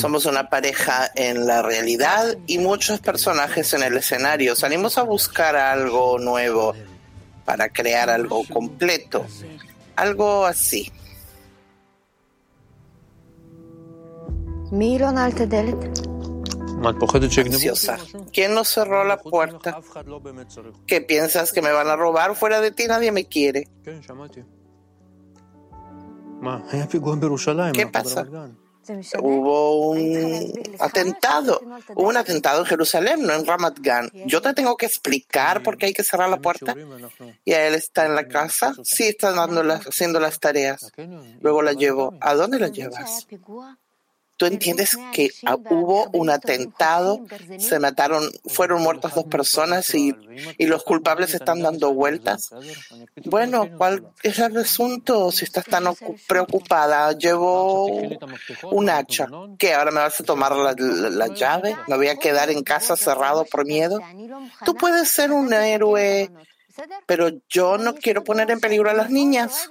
Somos 0.00 0.24
una 0.24 0.48
pareja 0.48 1.10
en 1.14 1.46
la 1.46 1.60
realidad 1.60 2.38
y 2.46 2.56
muchos 2.56 3.00
personajes 3.00 3.74
en 3.74 3.82
el 3.82 3.98
escenario. 3.98 4.56
Salimos 4.56 4.96
a 4.96 5.02
buscar 5.02 5.54
algo 5.54 6.18
nuevo 6.18 6.72
para 7.44 7.68
crear 7.68 8.08
algo 8.08 8.44
completo. 8.50 9.26
Algo 9.94 10.46
así. 10.46 10.90
Ansiosa. 17.56 17.98
¿Quién 18.32 18.54
nos 18.54 18.68
cerró 18.68 19.04
la 19.04 19.18
puerta? 19.18 19.78
¿Qué 20.86 21.02
piensas 21.02 21.52
que 21.52 21.60
me 21.60 21.72
van 21.72 21.88
a 21.88 21.96
robar? 21.96 22.34
Fuera 22.34 22.62
de 22.62 22.70
ti 22.70 22.86
nadie 22.88 23.12
me 23.12 23.26
quiere. 23.26 23.68
¿Qué 27.72 27.86
pasa? 27.86 28.26
Hubo 29.20 29.90
un 29.90 30.52
atentado, 30.80 31.60
hubo 31.94 32.08
un 32.08 32.16
atentado 32.16 32.60
en 32.60 32.66
Jerusalén, 32.66 33.22
no 33.22 33.32
en 33.32 33.46
Ramat 33.46 33.78
Gan. 33.80 34.10
Yo 34.26 34.42
te 34.42 34.52
tengo 34.54 34.76
que 34.76 34.86
explicar 34.86 35.62
por 35.62 35.78
qué 35.78 35.86
hay 35.86 35.92
que 35.92 36.02
cerrar 36.02 36.28
la 36.28 36.38
puerta. 36.38 36.74
Y 37.44 37.52
él 37.52 37.74
está 37.74 38.06
en 38.06 38.16
la 38.16 38.26
casa, 38.26 38.74
sí 38.82 39.04
está 39.04 39.30
dando 39.32 39.62
haciendo 39.72 40.18
las 40.18 40.40
tareas. 40.40 40.90
Luego 41.40 41.62
la 41.62 41.74
llevo. 41.74 42.14
¿A 42.20 42.34
dónde 42.34 42.58
la 42.58 42.68
llevas? 42.68 43.26
Tú 44.36 44.46
entiendes 44.46 44.96
que 45.12 45.30
hubo 45.70 46.08
un 46.12 46.30
atentado, 46.30 47.24
se 47.58 47.78
mataron, 47.78 48.30
fueron 48.46 48.82
muertas 48.82 49.14
dos 49.14 49.24
personas 49.24 49.94
y, 49.94 50.14
y 50.58 50.66
los 50.66 50.82
culpables 50.82 51.34
están 51.34 51.60
dando 51.60 51.92
vueltas. 51.92 52.50
Bueno, 53.24 53.68
¿cuál 53.76 54.06
es 54.22 54.38
el 54.38 54.56
asunto? 54.56 55.30
Si 55.30 55.44
estás 55.44 55.66
tan 55.66 55.84
preocupada, 56.26 57.12
llevo 57.12 57.86
un 58.70 58.90
hacha. 58.90 59.28
¿Qué? 59.58 59.74
¿Ahora 59.74 59.90
me 59.90 60.00
vas 60.00 60.20
a 60.20 60.24
tomar 60.24 60.56
la, 60.56 60.74
la 60.76 61.28
llave? 61.28 61.76
¿Me 61.88 61.96
voy 61.96 62.08
a 62.08 62.16
quedar 62.16 62.50
en 62.50 62.62
casa 62.62 62.96
cerrado 62.96 63.44
por 63.44 63.66
miedo? 63.66 64.00
Tú 64.64 64.74
puedes 64.74 65.08
ser 65.08 65.32
un 65.32 65.52
héroe 65.52 66.30
pero 67.06 67.30
yo 67.48 67.78
no 67.78 67.94
quiero 67.94 68.24
poner 68.24 68.50
en 68.50 68.60
peligro 68.60 68.90
a 68.90 68.94
las 68.94 69.10
niñas. 69.10 69.68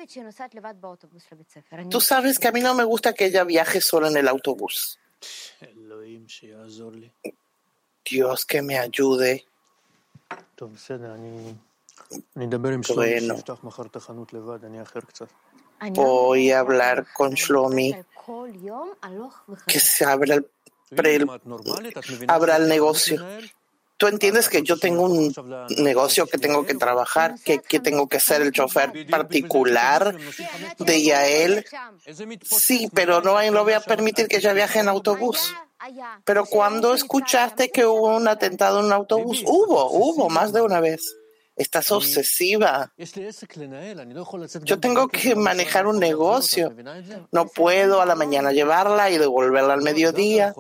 Tú 1.90 2.02
sabes 2.02 2.40
que 2.40 2.48
a 2.48 2.52
mí 2.52 2.62
no 2.62 2.74
me 2.74 2.84
gusta 2.84 3.14
que 3.14 3.26
ella 3.26 3.44
viaje 3.44 3.82
sola 3.82 4.08
en 4.08 4.18
el 4.18 4.28
autobús. 4.28 5.00
Dios 8.04 8.46
que 8.46 8.62
me 8.62 8.78
ayude. 8.78 9.46
Bueno, 13.00 13.44
voy 15.94 16.52
a 16.52 16.60
hablar 16.60 17.08
con 17.14 17.34
Shlomi 17.34 17.96
que 19.68 19.80
se 19.80 20.06
abra 20.06 20.36
el, 20.36 20.46
abra 22.28 22.58
el 22.58 22.68
negocio 22.68 23.26
tú 24.02 24.08
entiendes 24.08 24.50
que 24.50 24.64
yo 24.64 24.80
tengo 24.80 25.04
un 25.04 25.32
negocio 25.78 26.26
que 26.26 26.40
tengo 26.40 26.66
que 26.66 26.74
trabajar, 26.74 27.36
que, 27.44 27.60
tengo 27.80 28.10
que 28.10 28.20
ser 28.20 28.42
el 28.42 28.52
chofer 28.52 29.06
particular 29.08 30.18
de 30.80 31.04
Yael. 31.04 31.64
Sí, 32.42 32.90
pero 32.96 33.22
no, 33.22 33.40
no 33.52 33.64
voy 33.64 33.74
a 33.74 33.80
permitir 33.80 34.28
que 34.28 34.38
ella 34.38 34.54
viaje 34.54 34.80
en 34.80 34.88
autobús. 34.88 35.54
Pero 36.26 36.46
cuando 36.48 36.96
escuchaste 36.96 37.70
que 37.70 37.86
hubo 37.86 38.18
un 38.18 38.28
atentado 38.28 38.80
en 38.80 38.88
un 38.88 38.92
autobús, 38.92 39.44
hubo, 39.46 39.92
hubo 39.92 40.30
más 40.30 40.52
de 40.52 40.64
una 40.64 40.80
vez. 40.80 41.16
Estás 41.62 41.92
obsesiva. 41.92 42.92
Yo 44.64 44.80
tengo 44.80 45.08
que 45.08 45.36
manejar 45.36 45.86
un 45.86 46.00
negocio. 46.00 46.74
No 47.32 47.46
puedo 47.46 48.02
a 48.02 48.06
la 48.08 48.16
mañana 48.16 48.52
llevarla 48.52 49.12
y 49.12 49.20
devolverla 49.20 49.76
al 49.76 49.84
mediodía. 49.84 50.56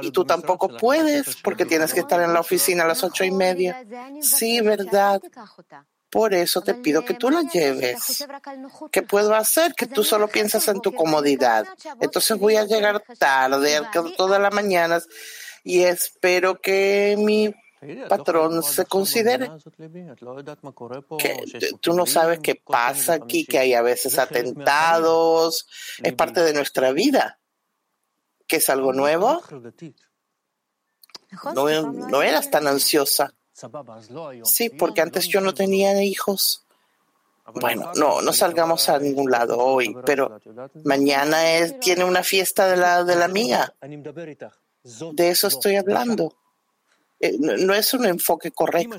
Y 0.00 0.10
tú 0.10 0.24
tampoco 0.24 0.68
puedes 0.68 1.36
porque 1.42 1.66
tienes 1.66 1.92
que 1.92 2.00
estar 2.00 2.22
en 2.22 2.32
la 2.32 2.40
oficina 2.40 2.84
a 2.84 2.86
las 2.86 3.04
ocho 3.04 3.24
y 3.24 3.30
media. 3.30 3.84
Sí, 4.22 4.62
verdad. 4.62 5.20
Por 6.08 6.32
eso 6.32 6.62
te 6.62 6.72
pido 6.74 7.04
que 7.04 7.12
tú 7.12 7.28
la 7.28 7.42
lleves. 7.42 8.24
¿Qué 8.90 9.02
puedo 9.02 9.34
hacer? 9.34 9.74
Que 9.74 9.86
tú 9.86 10.02
solo 10.02 10.28
piensas 10.28 10.66
en 10.68 10.80
tu 10.80 10.94
comodidad. 10.94 11.66
Entonces 12.00 12.38
voy 12.38 12.56
a 12.56 12.64
llegar 12.64 13.02
tarde 13.18 13.82
todas 14.16 14.40
las 14.40 14.54
mañanas 14.54 15.06
y 15.62 15.82
espero 15.82 16.58
que 16.58 17.16
mi 17.18 17.52
patrón 18.08 18.62
se 18.62 18.84
considere 18.86 19.50
que 21.18 21.44
tú 21.80 21.94
no 21.94 22.06
sabes 22.06 22.40
qué 22.40 22.54
pasa 22.54 23.14
aquí, 23.14 23.44
que 23.44 23.58
hay 23.58 23.74
a 23.74 23.82
veces 23.82 24.18
atentados, 24.18 25.66
es 26.02 26.12
parte 26.14 26.40
de 26.40 26.52
nuestra 26.52 26.92
vida, 26.92 27.40
que 28.46 28.56
es 28.56 28.68
algo 28.68 28.92
nuevo. 28.92 29.42
No, 31.54 31.92
no 31.92 32.22
eras 32.22 32.50
tan 32.50 32.66
ansiosa. 32.66 33.34
Sí, 34.44 34.70
porque 34.70 35.00
antes 35.00 35.28
yo 35.28 35.40
no 35.40 35.54
tenía 35.54 36.02
hijos. 36.02 36.64
Bueno, 37.54 37.92
no, 37.96 38.22
no 38.22 38.32
salgamos 38.32 38.88
a 38.88 38.98
ningún 38.98 39.30
lado 39.30 39.58
hoy, 39.58 39.94
pero 40.06 40.40
mañana 40.84 41.52
es, 41.52 41.78
tiene 41.78 42.04
una 42.04 42.22
fiesta 42.22 42.66
de 42.66 42.76
la, 42.76 43.04
de 43.04 43.16
la 43.16 43.28
mía. 43.28 43.74
De 45.12 45.28
eso 45.28 45.48
estoy 45.48 45.76
hablando. 45.76 46.34
Eh, 47.24 47.38
no 47.38 47.72
es 47.72 47.94
un 47.94 48.04
enfoque 48.04 48.50
correcto. 48.50 48.98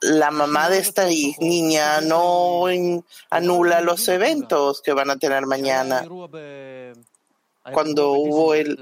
La 0.00 0.30
mamá 0.30 0.68
de 0.68 0.78
esta 0.78 1.06
niña 1.06 2.00
no 2.02 2.66
anula 3.30 3.80
los 3.80 4.06
eventos 4.06 4.80
que 4.80 4.92
van 4.92 5.10
a 5.10 5.16
tener 5.16 5.44
mañana. 5.46 6.06
Cuando 7.72 8.12
hubo 8.12 8.54
el, 8.54 8.78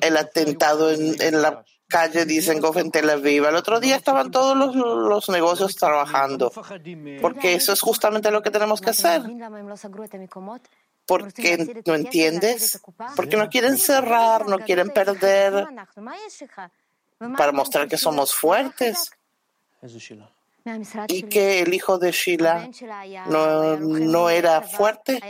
el 0.00 0.16
atentado 0.16 0.90
en, 0.90 1.42
la 1.42 1.62
calle 1.86 2.24
Dizengoff 2.24 2.78
en 2.78 2.90
Tel 2.90 3.10
Aviv, 3.10 3.44
el 3.44 3.56
otro 3.56 3.78
día 3.78 3.96
estaban 3.96 4.30
todos 4.30 4.56
los, 4.56 4.74
los 4.74 5.28
negocios 5.28 5.76
trabajando, 5.76 6.50
porque 7.20 7.52
eso 7.52 7.74
es 7.74 7.80
justamente 7.82 8.30
lo 8.30 8.40
que 8.40 8.50
tenemos 8.50 8.80
que 8.80 8.88
hacer. 8.88 9.20
¿Por 11.06 11.32
qué 11.32 11.82
no 11.86 11.94
entiendes? 11.94 12.80
Porque 13.14 13.36
no 13.36 13.48
quieren 13.48 13.78
cerrar, 13.78 14.46
no 14.48 14.58
quieren 14.58 14.90
perder 14.90 15.66
para 17.36 17.52
mostrar 17.52 17.88
que 17.88 17.96
somos 17.96 18.34
fuertes. 18.34 19.12
Y 21.08 21.22
que 21.22 21.60
el 21.60 21.72
hijo 21.72 21.98
de 21.98 22.10
Sheila 22.10 22.68
no, 23.26 23.76
no 23.76 24.30
era 24.30 24.62
fuerte, 24.62 25.20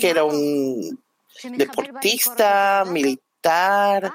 que 0.00 0.10
era 0.10 0.24
un 0.24 1.00
deportista, 1.44 2.84
militar. 2.84 4.12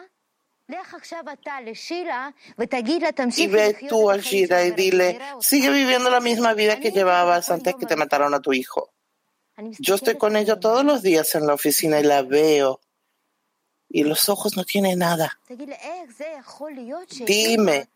Y 3.38 3.48
ve 3.48 3.88
tú 3.88 4.12
a 4.12 4.18
Sheila 4.18 4.66
y 4.66 4.72
dile, 4.72 5.20
sigue 5.40 5.70
viviendo 5.70 6.10
la 6.10 6.20
misma 6.20 6.54
vida 6.54 6.80
que 6.80 6.92
llevabas 6.92 7.50
antes 7.50 7.76
que 7.76 7.86
te 7.86 7.96
mataron 7.96 8.34
a 8.34 8.42
tu 8.42 8.52
hijo. 8.52 8.92
Yo 9.80 9.96
estoy 9.96 10.18
con 10.18 10.36
ella 10.36 10.60
todos 10.60 10.84
los 10.84 11.02
días 11.02 11.36
en 11.36 11.48
la 11.48 11.54
oficina 11.54 12.00
y 12.00 12.04
la 12.04 12.22
veo. 12.22 12.80
Y 13.90 14.04
los 14.04 14.30
ojos 14.30 14.56
no 14.56 14.64
tienen 14.64 15.00
nada. 15.00 15.40
Dime 17.26 17.90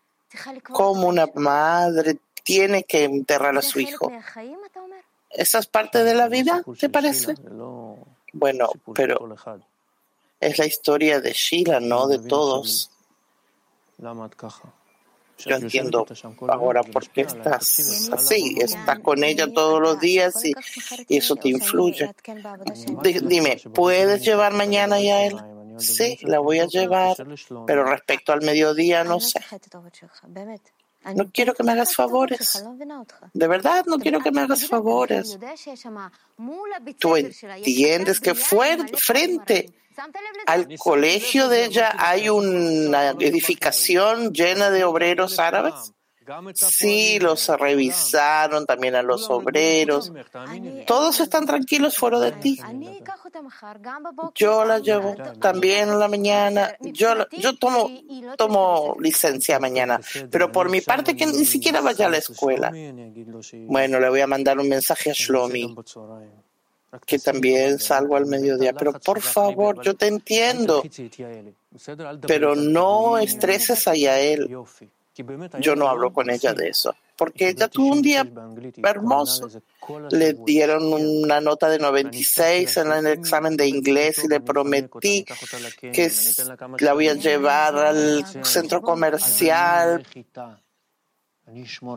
cómo 0.64 1.08
una 1.08 1.28
madre 1.36 2.18
tiene 2.44 2.84
que 2.84 3.04
enterrar 3.04 3.58
a 3.58 3.62
su 3.62 3.80
hijo. 3.80 4.12
¿Esa 5.30 5.60
es 5.60 5.68
parte 5.68 6.04
de 6.04 6.14
la 6.14 6.28
vida, 6.28 6.64
te 6.80 6.90
parece? 6.90 7.36
Bueno, 8.34 8.70
pero 8.94 9.36
es 10.40 10.58
la 10.58 10.66
historia 10.66 11.22
de 11.22 11.34
Sheila, 11.34 11.80
no 11.80 12.08
de 12.08 12.20
todos. 12.20 12.90
Yo 15.38 15.56
entiendo 15.56 16.06
ahora 16.48 16.84
por 16.84 17.10
qué 17.10 17.22
estás 17.22 18.10
así, 18.12 18.56
estás 18.60 19.00
con 19.00 19.24
ella 19.24 19.52
todos 19.52 19.82
los 19.82 20.00
días 20.00 20.44
y, 20.46 20.54
eso 21.10 21.36
te 21.36 21.50
influye. 21.50 22.10
dime, 23.24 23.62
¿puedes 23.74 24.24
llevar 24.24 24.54
mañana 24.54 25.00
ya 25.00 25.16
a 25.16 25.26
él? 25.26 25.38
Sí, 25.78 26.20
la 26.22 26.40
voy 26.40 26.60
a 26.60 26.66
llevar, 26.68 27.16
pero 27.66 27.84
respecto 27.84 28.32
al 28.32 28.42
mediodía 28.42 29.04
no 29.04 29.20
sé. 29.20 29.40
No 31.16 31.32
quiero 31.32 31.54
que 31.54 31.64
me 31.64 31.72
hagas 31.72 31.96
favores. 31.96 32.64
De 33.34 33.48
verdad, 33.48 33.86
no 33.86 33.98
quiero 33.98 34.22
que 34.22 34.32
me 34.32 34.42
hagas 34.42 34.68
favores. 34.68 35.38
Tú 37.00 37.16
entiendes 37.16 38.20
que 38.20 38.36
fue 38.36 38.78
frente 38.96 39.74
al 40.48 40.78
colegio 40.78 41.48
de 41.50 41.66
ella 41.66 41.94
hay 41.98 42.30
una 42.30 43.12
edificación 43.12 44.34
llena 44.34 44.70
de 44.70 44.84
obreros 44.84 45.40
árabes. 45.40 45.94
Sí, 46.54 47.20
los 47.20 47.48
revisaron 47.48 48.66
también 48.66 48.96
a 48.96 49.02
los 49.02 49.30
obreros. 49.30 50.12
Todos 50.88 51.20
están 51.20 51.46
tranquilos 51.46 51.98
fuera 51.98 52.20
de 52.20 52.32
ti. 52.34 52.60
Yo 54.36 54.66
la 54.66 54.80
llevo 54.80 55.16
también 55.40 55.90
en 55.90 56.00
la 56.00 56.08
mañana. 56.08 56.76
Yo, 56.82 57.14
yo 57.32 57.58
tomo, 57.58 57.90
tomo 58.38 58.96
licencia 59.00 59.60
mañana, 59.60 60.00
pero 60.30 60.52
por 60.52 60.70
mi 60.70 60.82
parte 60.82 61.16
que 61.16 61.26
ni 61.26 61.46
siquiera 61.46 61.82
vaya 61.82 62.08
a 62.08 62.10
la 62.10 62.18
escuela. 62.18 62.72
Bueno, 63.68 64.00
le 64.00 64.10
voy 64.10 64.22
a 64.22 64.28
mandar 64.28 64.60
un 64.60 64.70
mensaje 64.70 65.12
a 65.12 65.14
Shlomi 65.14 65.76
que 67.06 67.20
también 67.20 67.80
salgo 67.80 68.16
al 68.16 68.26
mediodía. 68.26 68.74
Pero 68.74 68.94
por 69.00 69.22
favor, 69.22 69.82
yo 69.84 69.96
te 69.96 70.08
entiendo, 70.08 70.84
pero 72.28 72.56
no 72.56 73.18
estreses 73.18 73.88
a 73.88 73.96
Yael. 73.96 74.50
Yo 75.60 75.76
no 75.76 75.88
hablo 75.88 76.12
con 76.12 76.30
ella 76.30 76.54
de 76.54 76.70
eso, 76.70 76.96
porque 77.16 77.50
ella 77.50 77.68
tuvo 77.68 77.94
un 77.94 78.02
día 78.02 78.28
hermoso. 78.84 79.48
Le 80.10 80.34
dieron 80.34 80.92
una 80.92 81.40
nota 81.40 81.70
de 81.70 81.78
96 81.78 82.78
en 82.78 82.92
el 82.92 83.08
examen 83.08 83.56
de 83.56 83.68
inglés 83.68 84.24
y 84.24 84.28
le 84.28 84.40
prometí 84.40 85.24
que 85.24 86.12
la 86.80 86.94
voy 86.94 87.10
a 87.10 87.14
llevar 87.14 87.76
al 87.76 88.26
centro 88.44 88.82
comercial 88.82 90.04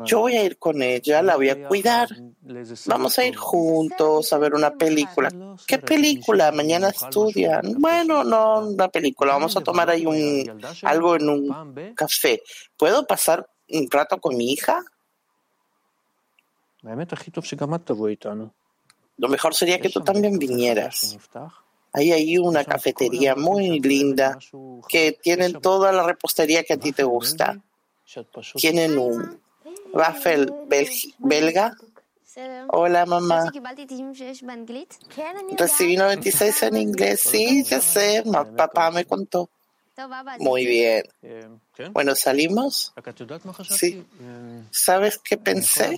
yo 0.05 0.21
voy 0.21 0.37
a 0.37 0.45
ir 0.45 0.59
con 0.59 0.83
ella, 0.83 1.23
la 1.23 1.37
voy 1.37 1.51
a 1.51 1.69
cuidar. 1.69 2.09
Vamos 2.87 3.19
a 3.19 3.25
ir 3.25 3.37
juntos 3.37 4.33
a 4.33 4.39
ver 4.39 4.55
una 4.55 4.73
película. 4.75 5.31
¿Qué 5.67 5.79
película? 5.79 6.51
Mañana 6.53 6.89
estudian. 6.89 7.75
Bueno, 7.79 8.25
no, 8.25 8.67
una 8.67 8.89
película. 8.89 9.35
Vamos 9.35 9.57
a 9.57 9.61
tomar 9.61 9.89
ahí 9.89 10.05
un, 10.05 10.61
algo 10.83 11.17
en 11.17 11.29
un 11.29 11.95
café. 11.95 12.43
¿Puedo 12.77 13.07
pasar 13.07 13.49
un 13.69 13.89
rato 13.91 14.21
con 14.21 14.37
mi 14.37 14.53
hija? 14.53 14.85
Lo 19.17 19.29
mejor 19.29 19.55
sería 19.55 19.81
que 19.81 19.89
tú 19.89 20.01
también 20.01 20.39
vinieras. 20.39 21.17
Hay 21.93 22.13
ahí 22.13 22.37
una 22.37 22.65
cafetería 22.65 23.35
muy 23.37 23.81
linda 23.81 24.39
que 24.89 25.13
tienen 25.13 25.55
toda 25.61 25.93
la 25.93 26.03
repostería 26.03 26.65
que 26.65 26.75
a 26.75 26.79
ti 26.79 26.93
te 26.93 27.05
gusta. 27.05 27.63
Tienen 28.55 28.99
un 28.99 29.41
waffle 29.93 30.47
belga. 31.19 31.77
Hola, 32.69 33.07
mamá. 33.07 33.51
Recibí 35.57 35.97
96 35.97 36.63
en 36.65 36.77
inglés. 36.77 37.21
Sí, 37.21 37.65
ya 37.65 37.81
sé. 37.81 38.25
Papá 38.57 38.91
me 38.91 39.05
contó. 39.05 39.49
Muy 40.41 40.67
bien. 40.67 41.05
Bueno, 41.93 42.15
¿salimos? 42.15 42.93
Sí. 43.71 44.07
¿Sabes 44.71 45.19
qué 45.19 45.39
pensé? 45.39 45.97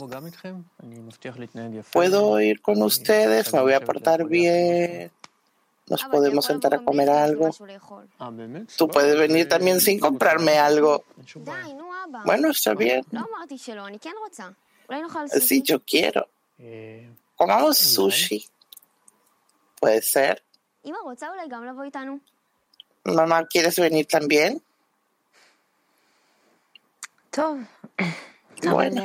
¿Puedo 1.92 2.40
ir 2.40 2.60
con 2.62 2.82
ustedes? 2.82 3.52
Me 3.52 3.60
voy 3.60 3.72
a 3.72 3.80
portar 3.80 4.24
bien 4.24 5.10
nos 5.88 6.04
podemos 6.04 6.44
sentar 6.44 6.74
a 6.74 6.78
comer 6.84 7.08
algo. 7.08 7.50
Tú 8.76 8.88
puedes 8.88 9.18
venir 9.18 9.48
también 9.48 9.80
sin 9.80 9.98
comprarme 9.98 10.58
algo. 10.58 11.04
Bueno, 12.24 12.50
está 12.50 12.74
bien. 12.74 13.04
Sí, 15.40 15.62
yo 15.62 15.82
quiero. 15.84 16.28
Comamos 17.36 17.78
sushi. 17.78 18.48
Puede 19.80 20.02
ser. 20.02 20.42
Mamá, 23.04 23.46
¿quieres 23.46 23.78
venir 23.78 24.06
también? 24.06 24.62
Bueno. 28.72 29.00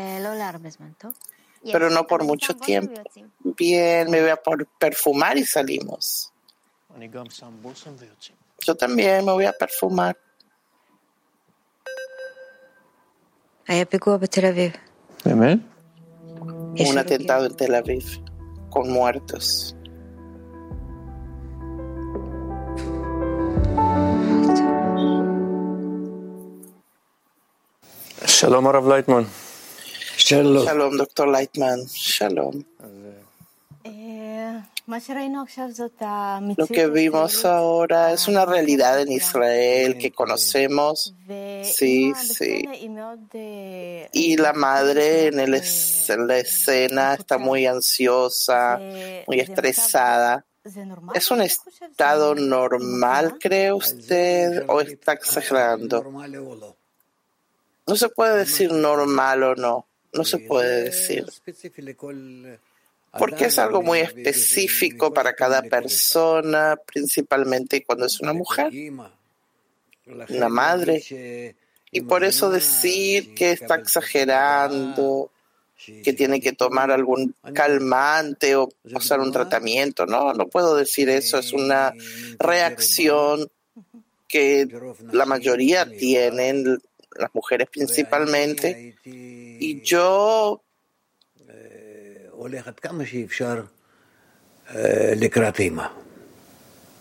Pero 1.72 1.90
no 1.90 2.08
por 2.08 2.24
mucho 2.24 2.54
tiempo. 2.66 2.94
Bien, 3.40 4.10
me 4.10 4.20
voy 4.22 4.30
a 4.32 4.42
perfumar 4.80 5.38
y 5.38 5.46
salimos. 5.46 6.32
Yo 8.66 8.76
también 8.76 9.24
me 9.26 9.32
voy 9.32 9.46
a 9.46 9.54
perfumar. 9.54 10.18
Un 16.80 16.98
atentado 16.98 17.46
en 17.46 17.56
Tel 17.56 17.76
Aviv 17.76 18.04
con 18.70 18.92
muertos. 18.92 19.76
Shalom, 28.26 28.68
Rav 28.68 28.88
Leitman. 28.88 29.28
Shalom. 30.18 30.66
Shalom, 30.66 30.98
Dr. 30.98 31.28
Leitman. 31.28 31.86
Shalom. 31.86 32.64
Lo 36.58 36.68
que 36.68 36.88
vimos 36.88 37.46
ahora 37.46 38.12
es 38.12 38.28
una 38.28 38.46
realidad 38.46 39.00
en 39.00 39.12
Israel 39.12 39.98
que 39.98 40.12
conocemos. 40.12 41.14
Sí, 41.64 42.14
sí. 42.16 42.64
Y 44.12 44.38
la 44.38 44.54
madre 44.54 45.28
en, 45.28 45.40
el, 45.40 45.56
en 45.56 46.28
la 46.28 46.38
escena 46.38 47.14
está 47.16 47.38
muy 47.38 47.66
ansiosa, 47.66 48.80
muy 49.28 49.40
estresada. 49.40 50.46
¿Es 51.14 51.30
un 51.32 51.42
estado 51.42 52.36
normal, 52.36 53.38
cree 53.40 53.74
usted, 53.74 54.64
o 54.68 54.82
está 54.82 55.14
exagerando? 55.14 56.04
No 57.86 57.96
se 57.96 58.10
puede 58.10 58.38
decir 58.38 58.72
normal 58.72 59.44
o 59.44 59.56
no. 59.56 59.88
No 60.14 60.24
se 60.24 60.38
puede 60.38 60.84
decir 60.84 61.26
porque 63.18 63.46
es 63.46 63.60
algo 63.60 63.82
muy 63.82 64.00
específico 64.00 65.14
para 65.14 65.34
cada 65.34 65.62
persona, 65.62 66.76
principalmente 66.86 67.84
cuando 67.84 68.06
es 68.06 68.20
una 68.20 68.34
mujer, 68.34 68.72
una 70.06 70.50
madre. 70.50 71.56
Y 71.92 72.02
por 72.02 72.24
eso 72.24 72.50
decir 72.50 73.36
que 73.36 73.52
está 73.52 73.76
exagerando, 73.76 75.32
que 76.04 76.14
tiene 76.14 76.40
que 76.40 76.54
tomar 76.54 76.92
algún 76.92 77.36
calmante 77.54 78.56
o 78.56 78.70
usar 78.94 79.20
un 79.20 79.32
tratamiento, 79.32 80.06
no, 80.06 80.34
no 80.34 80.48
puedo 80.48 80.76
decir 80.76 81.10
eso, 81.10 81.38
es 81.38 81.54
una 81.54 81.94
reacción 82.40 83.50
que 84.28 84.68
la 85.12 85.26
mayoría 85.26 85.86
tienen, 85.86 86.80
las 87.16 87.36
mujeres 87.36 87.68
principalmente, 87.70 88.96
y 89.06 89.82
yo 89.82 90.64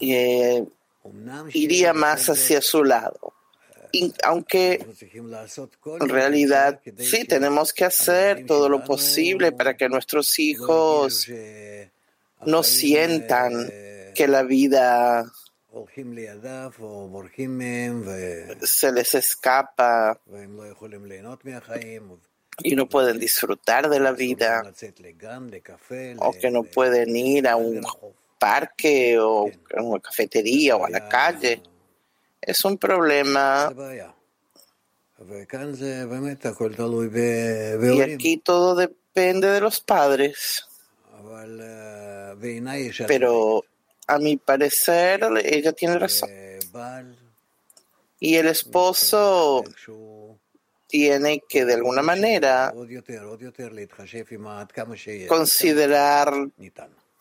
eh, 0.00 0.66
iría 1.52 1.92
más 1.92 2.28
hacia 2.28 2.60
su 2.60 2.84
lado. 2.84 3.34
aunque 4.22 4.84
en 6.00 6.08
realidad 6.08 6.80
sí 6.98 7.24
tenemos 7.24 7.72
que 7.72 7.84
hacer 7.84 8.46
todo 8.46 8.68
lo 8.68 8.82
posible 8.84 9.52
para 9.52 9.76
que 9.76 9.88
nuestros 9.88 10.38
hijos 10.38 11.28
no 12.46 12.62
sientan 12.62 13.70
que 14.14 14.28
la 14.28 14.42
vida 14.42 15.24
se 18.62 18.92
les 18.92 19.14
escapa 19.14 20.20
y 22.62 22.76
no 22.76 22.88
pueden 22.88 23.18
disfrutar 23.18 23.88
de 23.88 24.00
la 24.00 24.12
vida 24.12 24.62
o 26.18 26.32
que 26.32 26.50
no 26.50 26.64
pueden 26.64 27.16
ir 27.16 27.48
a 27.48 27.56
un 27.56 27.82
parque 28.42 29.16
o 29.20 29.48
a 29.76 29.82
una 29.82 30.00
cafetería 30.00 30.74
o 30.76 30.84
a 30.84 30.90
la 30.90 31.08
calle. 31.08 31.62
Es 32.40 32.64
un 32.64 32.76
problema. 32.76 33.72
Y 37.94 38.00
aquí 38.00 38.36
todo 38.38 38.74
depende 38.74 39.46
de 39.46 39.60
los 39.60 39.80
padres. 39.80 40.66
Pero 43.06 43.64
a 44.08 44.18
mi 44.18 44.36
parecer 44.36 45.20
ella 45.44 45.72
tiene 45.72 45.98
razón. 46.00 46.28
Y 48.18 48.34
el 48.34 48.48
esposo 48.48 49.62
tiene 50.88 51.44
que 51.48 51.64
de 51.64 51.74
alguna 51.74 52.02
manera 52.02 52.74
considerar 55.28 56.34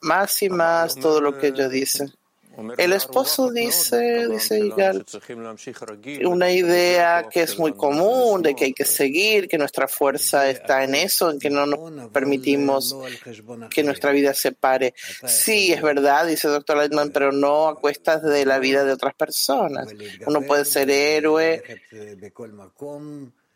más 0.02 0.42
y 0.42 0.50
más 0.50 0.96
todo 0.96 1.22
lo 1.22 1.38
que 1.38 1.48
ella 1.48 1.70
dice. 1.70 2.12
El 2.78 2.92
esposo 2.92 3.50
dice, 3.50 4.28
dice 4.28 4.60
Igal, 4.60 5.06
una 6.26 6.52
idea 6.52 7.28
que 7.32 7.44
es 7.44 7.58
muy 7.58 7.74
común 7.74 8.42
de 8.42 8.56
que 8.56 8.66
hay 8.66 8.74
que 8.74 8.84
seguir, 8.84 9.48
que 9.48 9.58
nuestra 9.58 9.88
fuerza 9.88 10.50
está 10.50 10.84
en 10.84 10.96
eso, 10.96 11.32
en 11.32 11.40
que 11.40 11.50
no 11.50 11.66
nos 11.66 12.10
permitimos 12.10 12.96
que 13.70 13.84
nuestra 13.84 14.12
vida 14.12 14.34
se 14.34 14.52
pare. 14.52 14.94
Sí, 15.26 15.72
es 15.72 15.82
verdad, 15.82 16.28
dice 16.28 16.48
el 16.48 16.54
doctor 16.56 16.78
Leitman, 16.78 17.12
pero 17.12 17.32
no 17.32 17.70
a 17.70 17.76
cuestas 17.76 18.22
de 18.22 18.46
la 18.46 18.60
vida 18.60 18.84
de 18.84 18.94
otras 18.94 19.16
personas. 19.16 19.88
Uno 20.26 20.42
puede 20.42 20.66
ser 20.66 20.90
héroe 20.90 21.64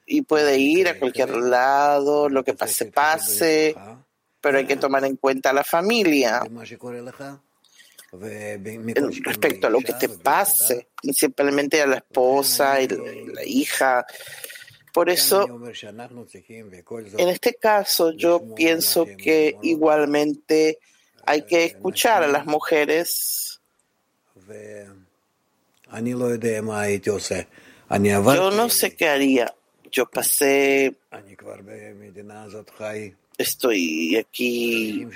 y 0.05 0.21
puede 0.21 0.57
ir 0.57 0.87
a 0.87 0.97
cualquier 0.97 1.31
lado, 1.31 2.29
lo 2.29 2.43
que 2.43 2.53
pase, 2.53 2.85
pase, 2.85 3.75
pero 4.45 4.59
hay 4.59 4.67
que 4.67 4.75
tomar 4.75 5.03
en 5.05 5.15
cuenta 5.15 5.49
a 5.49 5.53
la 5.53 5.63
familia. 5.63 6.43
respecto 9.23 9.65
a 9.65 9.69
lo 9.71 9.79
que 9.79 9.93
te 9.93 10.07
pase, 10.07 10.89
principalmente 11.01 11.81
a 11.81 11.87
la 11.87 11.95
esposa 11.95 12.79
y 12.79 12.87
la 12.87 13.43
hija. 13.43 14.05
Por 14.93 15.09
eso, 15.09 15.47
en 17.17 17.29
este 17.29 17.55
caso, 17.55 18.11
yo 18.11 18.53
pienso 18.53 19.07
que 19.17 19.57
igualmente 19.63 20.77
hay 21.25 21.41
que 21.41 21.65
escuchar 21.65 22.21
a 22.21 22.27
las 22.27 22.45
mujeres. 22.45 23.59
Yo 28.37 28.51
no 28.51 28.69
sé 28.69 28.95
qué 28.95 29.07
haría. 29.07 29.51
Yo 29.89 30.05
pasé, 30.05 30.93
estoy 33.37 34.15
aquí 34.17 35.07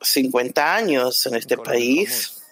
50 0.00 0.74
años 0.74 1.26
en 1.26 1.34
este 1.34 1.56
país, 1.56 2.42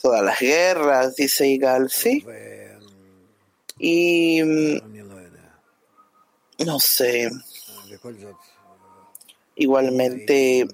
todas 0.00 0.22
las 0.22 0.38
guerras, 0.40 1.16
dice 1.16 1.46
Igal, 1.48 1.90
sí. 1.90 2.24
Y 3.78 4.40
no 6.64 6.78
sé, 6.78 7.30
igualmente 9.56 10.66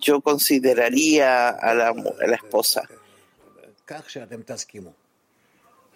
yo. 0.00 0.20
consideraría 0.20 1.48
a 1.48 1.74
la, 1.74 1.88
a 1.88 2.26
la 2.26 2.36
esposa. 2.36 2.88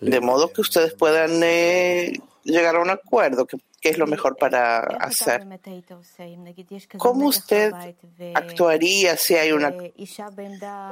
De 0.01 0.21
modo 0.21 0.53
que 0.53 0.61
ustedes 0.61 0.95
puedan 0.95 1.43
eh, 1.43 2.13
llegar 2.45 2.77
a 2.77 2.81
un 2.81 2.91
acuerdo, 2.91 3.47
que, 3.47 3.59
es 3.89 3.99
lo 3.99 4.07
mejor 4.07 4.37
para 4.37 4.81
hacer. 4.81 5.47
¿Cómo 6.99 7.29
usted 7.29 7.73
actuaría 8.35 9.17
si 9.17 9.37
hay 9.37 9.53
una 9.53 9.75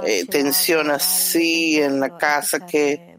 eh, 0.05 0.27
tensión 0.27 0.91
así 0.91 1.81
en 1.81 2.01
la 2.01 2.17
casa 2.17 2.65
que 2.67 3.19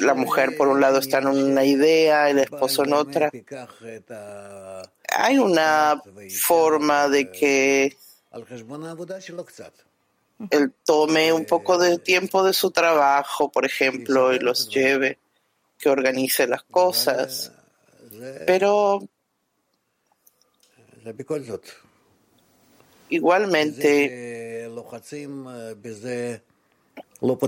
la 0.00 0.14
mujer 0.14 0.56
por 0.56 0.68
un 0.68 0.80
lado 0.80 0.98
está 0.98 1.18
en 1.18 1.26
una 1.26 1.64
idea 1.64 2.28
y 2.28 2.32
el 2.32 2.38
esposo 2.38 2.84
en 2.84 2.92
otra? 2.92 3.30
Hay 5.16 5.38
una 5.38 6.00
forma 6.28 7.08
de 7.08 7.32
que 7.32 7.96
él 10.50 10.72
tome 10.84 11.32
un 11.32 11.44
poco 11.44 11.78
de 11.78 11.98
tiempo 11.98 12.44
de 12.44 12.52
su 12.52 12.70
trabajo, 12.70 13.50
por 13.50 13.66
ejemplo, 13.66 14.32
y 14.32 14.38
los 14.38 14.68
lleve, 14.70 15.18
que 15.76 15.88
organice 15.88 16.46
las 16.46 16.62
cosas. 16.62 17.52
Pero 18.46 19.08
igualmente, 23.08 24.68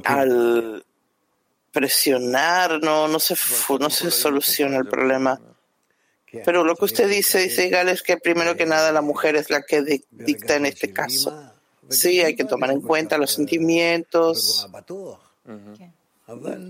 al 0.04 0.84
presionar 1.72 2.82
no, 2.82 3.08
no, 3.08 3.18
se, 3.18 3.34
no 3.78 3.90
se 3.90 4.10
soluciona 4.10 4.76
el 4.76 4.86
problema. 4.86 5.40
Pero 6.44 6.64
lo 6.64 6.76
que 6.76 6.86
usted 6.86 7.08
dice, 7.08 7.40
dice 7.40 7.68
Gal, 7.68 7.88
es 7.88 8.02
que 8.02 8.16
primero 8.16 8.56
que 8.56 8.64
nada 8.64 8.90
la 8.92 9.02
mujer 9.02 9.36
es 9.36 9.50
la 9.50 9.62
que 9.62 9.82
dicta 10.10 10.56
en 10.56 10.66
este 10.66 10.92
caso. 10.92 11.52
Sí, 11.90 12.20
hay 12.20 12.34
que 12.34 12.44
tomar 12.44 12.70
en 12.70 12.80
cuenta 12.80 13.18
los 13.18 13.32
sentimientos. 13.32 14.66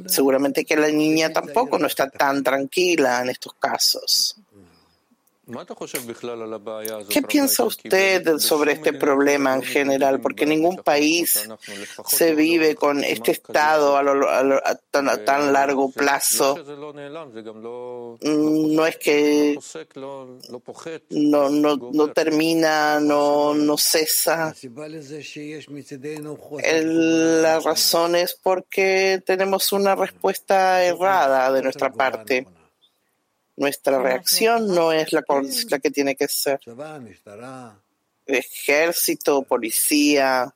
Seguramente 0.06 0.64
que 0.64 0.76
la 0.76 0.88
niña 0.88 1.32
tampoco 1.32 1.78
no 1.78 1.86
está 1.86 2.08
tan 2.08 2.42
tranquila 2.42 3.22
en 3.22 3.30
estos 3.30 3.54
casos. 3.54 4.36
¿Qué 7.08 7.22
piensa 7.22 7.64
usted 7.64 8.38
sobre 8.38 8.74
este 8.74 8.92
problema 8.92 9.52
en 9.54 9.62
general? 9.62 10.20
Porque 10.20 10.46
ningún 10.46 10.76
país 10.76 11.48
se 12.06 12.34
vive 12.36 12.76
con 12.76 13.02
este 13.02 13.32
estado 13.32 13.96
a, 13.96 14.78
tan, 14.92 15.52
largo 15.52 15.90
plazo. 15.90 16.56
Mm, 18.20 18.74
no 18.74 18.86
es 18.86 18.96
que 18.98 19.58
no, 21.10 21.50
no, 21.50 21.76
no 21.92 22.12
termina, 22.12 23.00
no, 23.00 23.52
no 23.52 23.76
cesa. 23.76 24.54
la 26.84 27.60
razón 27.60 28.14
es 28.14 28.38
porque 28.40 29.20
tenemos 29.26 29.72
una 29.72 29.96
respuesta 29.96 30.84
errada 30.84 31.50
de 31.50 31.62
nuestra 31.62 31.92
parte. 31.92 32.46
Nuestra 33.56 34.00
reacción 34.00 34.68
no 34.68 34.92
es 34.92 35.12
la, 35.12 35.22
que 35.82 35.90
tiene 35.90 36.16
que 36.16 36.26
ser. 36.26 36.60
Ejército, 38.26 39.42
policía. 39.42 40.54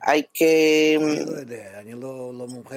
Hay 0.00 0.28
que... 0.32 0.98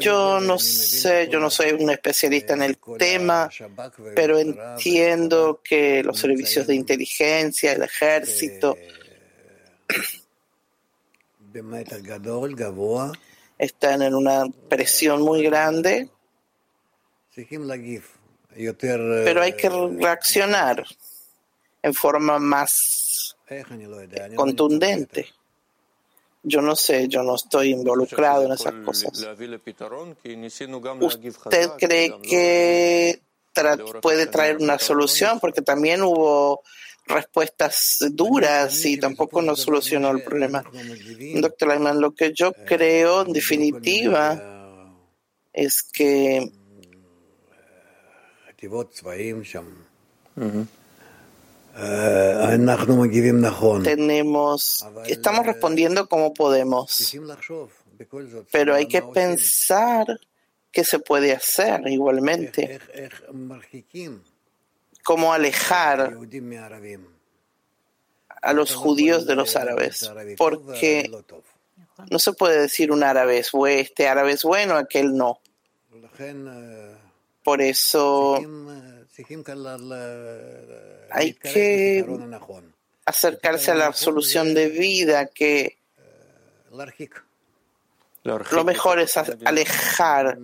Yo 0.01 0.41
no 0.41 0.59
sé, 0.59 1.29
yo 1.29 1.39
no 1.39 1.49
soy 1.49 1.71
un 1.71 1.89
especialista 1.89 2.53
en 2.53 2.63
el 2.63 2.77
tema, 2.97 3.49
pero 4.13 4.37
entiendo 4.37 5.61
que 5.63 6.03
los 6.03 6.19
servicios 6.19 6.67
de 6.67 6.75
inteligencia, 6.75 7.71
el 7.71 7.83
ejército, 7.83 8.77
están 13.57 14.01
en 14.01 14.15
una 14.15 14.45
presión 14.67 15.21
muy 15.21 15.43
grande 15.43 16.09
pero 19.25 19.41
hay 19.41 19.53
que 19.53 19.69
reaccionar 19.69 20.85
en 21.81 21.93
forma 21.93 22.39
más 22.39 23.35
contundente. 24.35 25.27
Yo 26.43 26.61
no 26.61 26.75
sé, 26.75 27.07
yo 27.07 27.23
no 27.23 27.35
estoy 27.35 27.71
involucrado 27.71 28.45
en 28.45 28.51
esas 28.51 28.73
cosas. 28.85 29.27
¿Usted 30.99 31.69
cree 31.79 32.13
que 32.21 33.21
puede 34.01 34.27
traer 34.27 34.57
una 34.57 34.77
solución? 34.77 35.39
Porque 35.39 35.61
también 35.61 36.03
hubo 36.03 36.61
respuestas 37.07 37.97
duras 38.11 38.85
y 38.85 38.97
tampoco 38.97 39.41
nos 39.41 39.61
solucionó 39.61 40.11
el 40.11 40.23
problema. 40.23 40.63
Doctor 41.35 41.71
Ayman, 41.71 41.99
lo 41.99 42.11
que 42.13 42.33
yo 42.33 42.53
creo, 42.65 43.23
en 43.23 43.33
definitiva, 43.33 44.91
es 45.53 45.83
que 45.83 46.51
tenemos, 53.83 54.85
estamos 55.07 55.45
respondiendo 55.45 56.07
como 56.07 56.33
podemos, 56.33 57.15
pero 58.51 58.75
hay 58.75 58.87
que 58.87 59.01
pensar 59.01 60.19
qué 60.71 60.83
se 60.83 60.99
puede 60.99 61.33
hacer 61.33 61.81
igualmente. 61.87 62.79
Cómo 65.03 65.33
alejar 65.33 66.15
a 68.41 68.53
los 68.53 68.75
judíos 68.75 69.25
de 69.25 69.35
los 69.35 69.55
árabes, 69.55 70.11
porque 70.37 71.09
no 72.09 72.19
se 72.19 72.33
puede 72.33 72.61
decir 72.61 72.91
un 72.91 73.03
árabe 73.03 73.39
es 73.39 73.51
este 73.79 74.07
árabe 74.07 74.33
es 74.33 74.43
bueno, 74.43 74.75
aquel 74.75 75.15
no. 75.15 75.39
Por 77.43 77.61
eso 77.61 78.39
hay 81.11 81.33
que 81.33 82.05
acercarse 83.05 83.71
a 83.71 83.75
la 83.75 83.93
solución 83.93 84.53
de 84.53 84.69
vida 84.69 85.25
que 85.27 85.77
lo 88.23 88.63
mejor 88.63 88.99
es 88.99 89.17
alejar 89.17 90.37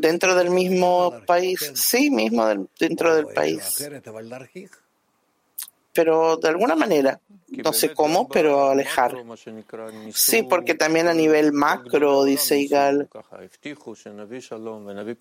dentro 0.00 0.36
del 0.36 0.50
mismo 0.50 1.20
país, 1.26 1.72
sí, 1.74 2.10
mismo 2.10 2.68
dentro 2.78 3.16
del 3.16 3.26
país 3.26 3.88
pero 5.92 6.36
de 6.36 6.48
alguna 6.48 6.74
manera, 6.74 7.20
no 7.48 7.72
sé 7.72 7.92
cómo, 7.92 8.28
pero 8.28 8.70
alejar. 8.70 9.14
Sí, 10.14 10.42
porque 10.42 10.74
también 10.74 11.08
a 11.08 11.14
nivel 11.14 11.52
macro, 11.52 12.24
dice 12.24 12.58
Igal, 12.58 13.08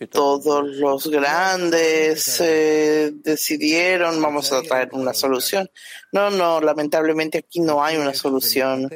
todos 0.09 0.65
los 0.65 1.07
grandes 1.09 2.41
eh, 2.41 3.11
decidieron, 3.15 4.21
vamos 4.21 4.51
a 4.53 4.61
traer 4.61 4.89
una 4.93 5.13
solución. 5.13 5.69
No, 6.13 6.29
no, 6.29 6.61
lamentablemente 6.61 7.39
aquí 7.39 7.59
no 7.59 7.83
hay 7.83 7.97
una 7.97 8.13
solución. 8.13 8.89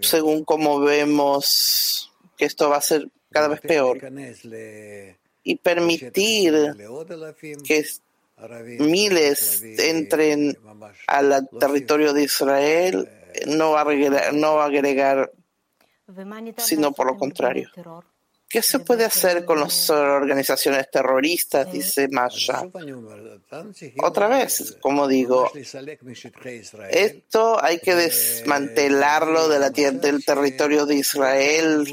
Según 0.00 0.44
como 0.44 0.80
vemos 0.80 2.10
que 2.36 2.46
esto 2.46 2.70
va 2.70 2.78
a 2.78 2.82
ser 2.82 3.08
cada 3.30 3.48
vez 3.48 3.60
peor. 3.60 3.98
Y 5.44 5.56
permitir 5.56 6.76
que 7.66 7.84
miles 8.78 9.62
entren 9.78 10.56
al 11.06 11.48
territorio 11.58 12.12
de 12.12 12.24
Israel, 12.24 13.08
no 13.46 13.72
va 13.72 13.82
agregar, 13.82 14.34
a 14.34 14.64
agregar 14.64 15.32
sino 16.58 16.92
por 16.92 17.06
lo 17.06 17.16
contrario. 17.16 17.70
¿Qué 18.48 18.60
se 18.60 18.80
puede 18.80 19.06
hacer 19.06 19.46
con 19.46 19.60
las 19.60 19.88
organizaciones 19.88 20.90
terroristas? 20.90 21.72
Dice 21.72 22.08
Masha. 22.08 22.68
Otra 24.02 24.28
vez, 24.28 24.76
como 24.82 25.08
digo, 25.08 25.50
esto 26.90 27.64
hay 27.64 27.78
que 27.78 27.94
desmantelarlo 27.94 29.48
de 29.48 29.58
la 29.58 29.70
del 29.70 30.22
territorio 30.22 30.84
de 30.84 30.96
Israel 30.96 31.86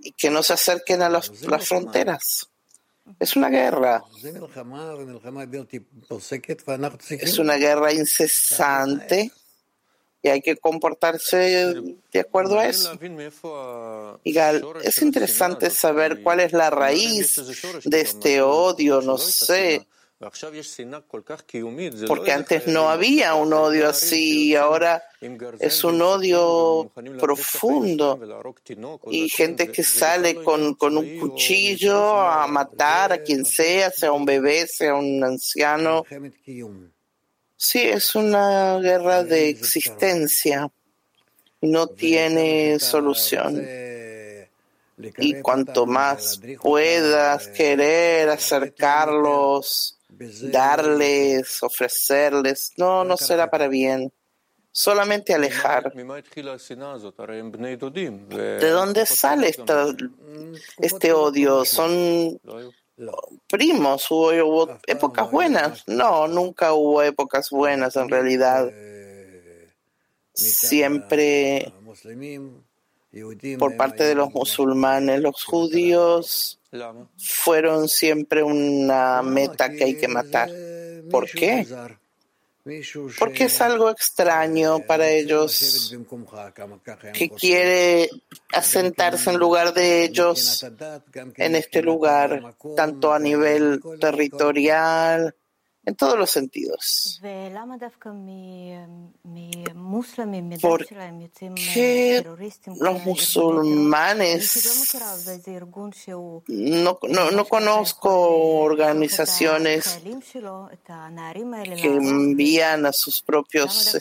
y 0.00 0.12
que 0.12 0.28
no 0.28 0.42
se 0.42 0.52
acerquen 0.52 1.00
a 1.00 1.08
las 1.08 1.30
fronteras. 1.66 2.50
Es 3.18 3.36
una 3.36 3.48
guerra. 3.48 4.02
Es 7.10 7.38
una 7.38 7.56
guerra 7.56 7.92
incesante 7.92 9.30
y 10.22 10.28
hay 10.28 10.40
que 10.40 10.56
comportarse 10.56 11.74
de 12.10 12.20
acuerdo 12.20 12.58
a 12.58 12.66
eso. 12.66 12.98
Igual, 14.24 14.66
es 14.82 15.02
interesante 15.02 15.68
saber 15.68 16.22
cuál 16.22 16.40
es 16.40 16.52
la 16.52 16.70
raíz 16.70 17.42
de 17.84 18.00
este 18.00 18.40
odio, 18.40 19.02
no 19.02 19.18
sé, 19.18 19.86
porque 22.06 22.32
antes 22.32 22.66
no 22.66 22.88
había 22.88 23.34
un 23.34 23.52
odio 23.52 23.88
así 23.88 24.50
y 24.50 24.54
ahora 24.54 25.02
es 25.60 25.84
un 25.84 26.00
odio 26.00 26.90
profundo. 27.18 28.20
y 29.10 29.28
gente 29.28 29.70
que 29.70 29.82
sale 29.82 30.36
con, 30.36 30.74
con 30.74 30.96
un 30.96 31.18
cuchillo 31.18 32.20
a 32.20 32.46
matar 32.46 33.12
a 33.12 33.18
quien 33.18 33.44
sea, 33.44 33.90
sea 33.90 34.12
un 34.12 34.24
bebé, 34.24 34.66
sea 34.66 34.94
un 34.94 35.22
anciano. 35.22 36.04
Sí, 37.56 37.80
es 37.80 38.14
una 38.14 38.78
guerra 38.78 39.24
de 39.24 39.48
existencia. 39.48 40.70
No 41.60 41.86
tiene 41.86 42.78
solución. 42.78 43.66
Y 45.18 45.40
cuanto 45.40 45.86
más 45.86 46.40
puedas 46.62 47.48
querer 47.48 48.28
acercarlos, 48.28 49.98
darles, 50.50 51.62
ofrecerles, 51.62 52.72
no, 52.76 53.04
no 53.04 53.16
será 53.16 53.48
para 53.50 53.68
bien. 53.68 54.12
Solamente 54.70 55.32
alejar. 55.32 55.94
¿De 55.94 56.04
dónde 58.70 59.06
sale 59.06 59.54
este 60.78 61.12
odio? 61.12 61.64
Son 61.64 62.40
primos, 63.48 64.10
hubo, 64.10 64.78
épocas 64.86 65.30
buenas. 65.30 65.84
No, 65.86 66.26
nunca 66.26 66.72
hubo 66.72 67.02
épocas 67.02 67.50
buenas 67.50 67.94
en 67.94 68.08
realidad. 68.08 68.68
Siempre 70.32 71.72
por 73.58 73.76
parte 73.76 74.04
de 74.04 74.14
los 74.14 74.32
musulmanes, 74.32 75.20
los 75.20 75.44
judíos 75.44 76.58
fueron 77.16 77.88
siempre 77.88 78.42
una 78.42 79.22
meta 79.22 79.70
que 79.70 79.84
hay 79.84 79.96
que 79.96 80.08
matar. 80.08 80.50
¿Por 81.10 81.30
qué? 81.30 81.66
Porque 83.18 83.44
es 83.44 83.60
algo 83.60 83.90
extraño 83.90 84.80
para 84.86 85.10
ellos 85.10 85.94
que 87.12 87.28
quiere 87.28 88.08
asentarse 88.52 89.30
en 89.30 89.36
lugar 89.36 89.74
de 89.74 90.04
ellos 90.04 90.64
en 91.36 91.56
este 91.56 91.82
lugar, 91.82 92.56
tanto 92.74 93.12
a 93.12 93.18
nivel 93.18 93.82
territorial, 94.00 95.34
en 95.86 95.94
todos 95.94 96.18
los 96.18 96.30
sentidos. 96.30 97.20
¿Por 100.60 100.86
qué 101.54 102.26
los 102.80 103.04
musulmanes? 103.04 104.96
No, 106.48 106.98
no, 107.08 107.30
no 107.30 107.44
conozco 107.44 108.10
organizaciones 108.60 110.00
que 111.76 111.86
envían 111.86 112.86
a 112.86 112.92
sus 112.92 113.22
propios 113.22 113.98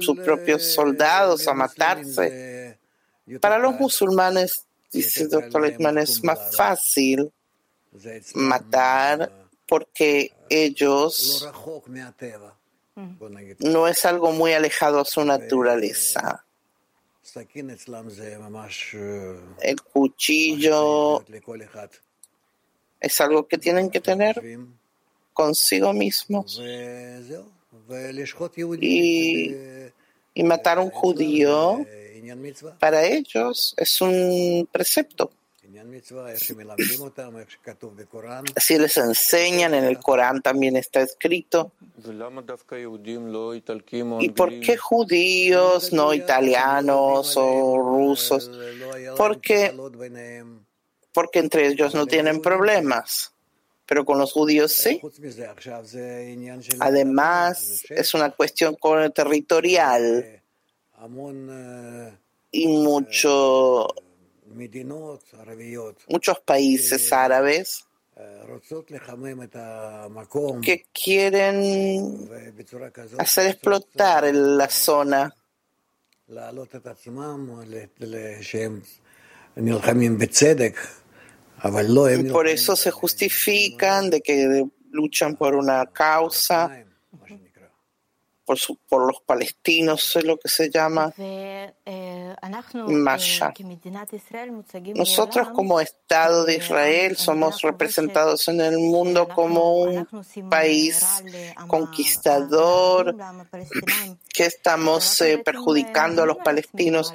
sus 0.00 0.18
propios 0.18 0.64
soldados 0.64 1.48
a 1.48 1.54
matarse. 1.54 2.78
Para 3.40 3.58
los 3.58 3.78
musulmanes, 3.78 4.66
dice 4.92 5.22
el 5.22 5.30
doctor 5.30 5.62
Leitman, 5.62 5.98
es 5.98 6.22
más 6.22 6.54
fácil 6.54 7.32
matar 8.34 9.41
porque 9.72 10.34
ellos 10.50 11.48
no 13.60 13.88
es 13.88 14.04
algo 14.04 14.30
muy 14.30 14.52
alejado 14.52 15.00
a 15.00 15.04
su 15.06 15.24
naturaleza. 15.24 16.44
El 19.62 19.80
cuchillo 19.80 21.24
es 23.00 23.20
algo 23.22 23.48
que 23.48 23.56
tienen 23.56 23.88
que 23.88 24.02
tener 24.02 24.42
consigo 25.32 25.94
mismos. 25.94 26.60
Y, 28.78 29.56
y 30.34 30.42
matar 30.42 30.76
a 30.76 30.82
un 30.82 30.90
judío 30.90 31.82
para 32.78 33.06
ellos 33.06 33.74
es 33.78 34.02
un 34.02 34.68
precepto. 34.70 35.32
Si 38.56 38.78
les 38.78 38.96
enseñan, 38.98 39.74
en 39.74 39.84
el 39.84 39.98
Corán 39.98 40.42
también 40.42 40.76
está 40.76 41.00
escrito. 41.00 41.72
¿Y 44.20 44.28
por 44.30 44.60
qué 44.60 44.76
judíos, 44.76 45.92
no 45.92 46.12
italianos 46.12 47.34
o 47.36 47.78
rusos? 47.78 48.50
Porque, 49.16 49.74
porque 51.12 51.38
entre 51.38 51.68
ellos 51.68 51.94
no 51.94 52.06
tienen 52.06 52.42
problemas, 52.42 53.32
pero 53.86 54.04
con 54.04 54.18
los 54.18 54.32
judíos 54.32 54.72
sí. 54.72 55.00
Además, 56.80 57.84
es 57.88 58.14
una 58.14 58.30
cuestión 58.30 58.76
territorial 59.14 60.42
y 62.50 62.66
mucho 62.66 63.88
muchos 66.08 66.40
países 66.40 67.12
árabes 67.12 67.86
que 70.60 70.86
quieren 70.92 72.28
hacer 73.18 73.46
explotar 73.46 74.34
la 74.34 74.68
zona. 74.68 75.34
y 82.20 82.30
por 82.30 82.48
eso 82.48 82.76
se 82.76 82.90
justifican 82.90 84.10
de 84.10 84.20
que 84.20 84.66
luchan 84.90 85.36
por 85.36 85.54
una 85.54 85.86
causa 85.86 86.84
por, 88.44 88.58
por 88.88 89.06
los 89.06 89.20
palestinos, 89.22 90.16
es 90.16 90.24
lo 90.24 90.36
que 90.36 90.48
se 90.48 90.70
llama 90.70 91.12
Masha. 92.88 93.52
Nosotros 94.94 95.48
como 95.50 95.80
Estado 95.80 96.44
de 96.44 96.56
Israel 96.56 97.16
somos 97.16 97.62
representados 97.62 98.48
en 98.48 98.60
el 98.60 98.78
mundo 98.78 99.28
como 99.28 99.74
un 99.74 100.06
país 100.50 101.04
conquistador 101.66 103.16
que 104.32 104.46
estamos 104.46 105.20
eh, 105.20 105.38
perjudicando 105.38 106.22
a 106.22 106.26
los 106.26 106.38
palestinos 106.38 107.14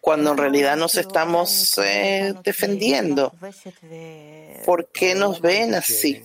cuando 0.00 0.32
en 0.32 0.36
realidad 0.36 0.76
nos 0.76 0.96
estamos 0.96 1.78
eh, 1.78 2.34
defendiendo. 2.44 3.32
¿Por 4.66 4.88
qué 4.88 5.14
nos 5.14 5.40
ven 5.40 5.74
así? 5.74 6.22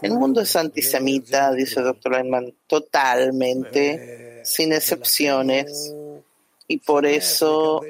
El 0.00 0.12
mundo 0.12 0.40
es 0.40 0.56
antisemita, 0.56 1.52
dice 1.52 1.80
el 1.80 1.86
doctor 1.86 2.14
Einman, 2.14 2.54
totalmente, 2.66 4.40
sin 4.44 4.72
excepciones, 4.72 5.92
y 6.66 6.78
por 6.78 7.04
eso 7.04 7.82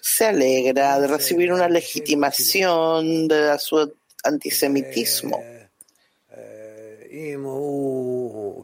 se 0.00 0.26
alegra 0.26 1.00
de 1.00 1.06
recibir 1.06 1.52
una 1.52 1.68
legitimación 1.68 3.26
de 3.26 3.58
su 3.58 3.94
antisemitismo. 4.22 5.42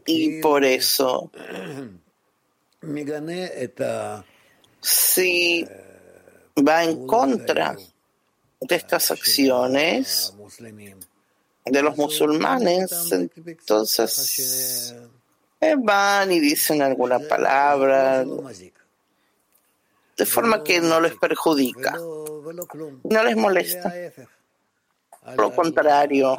Y 0.05 0.41
por 0.41 0.63
eso, 0.63 1.31
si 4.81 5.67
va 6.67 6.83
en 6.83 7.07
contra 7.07 7.75
de 8.61 8.75
estas 8.75 9.09
acciones, 9.09 10.33
de 11.65 11.81
los 11.81 11.97
musulmanes, 11.97 13.11
entonces 13.11 14.95
eh, 15.61 15.75
van 15.77 16.31
y 16.31 16.39
dicen 16.39 16.81
alguna 16.81 17.19
palabra 17.19 18.25
de 20.17 20.25
forma 20.25 20.63
que 20.63 20.79
no 20.79 20.99
les 20.99 21.15
perjudica, 21.15 21.93
no 21.93 23.23
les 23.23 23.35
molesta. 23.35 23.93
Lo 25.37 25.55
contrario, 25.55 26.37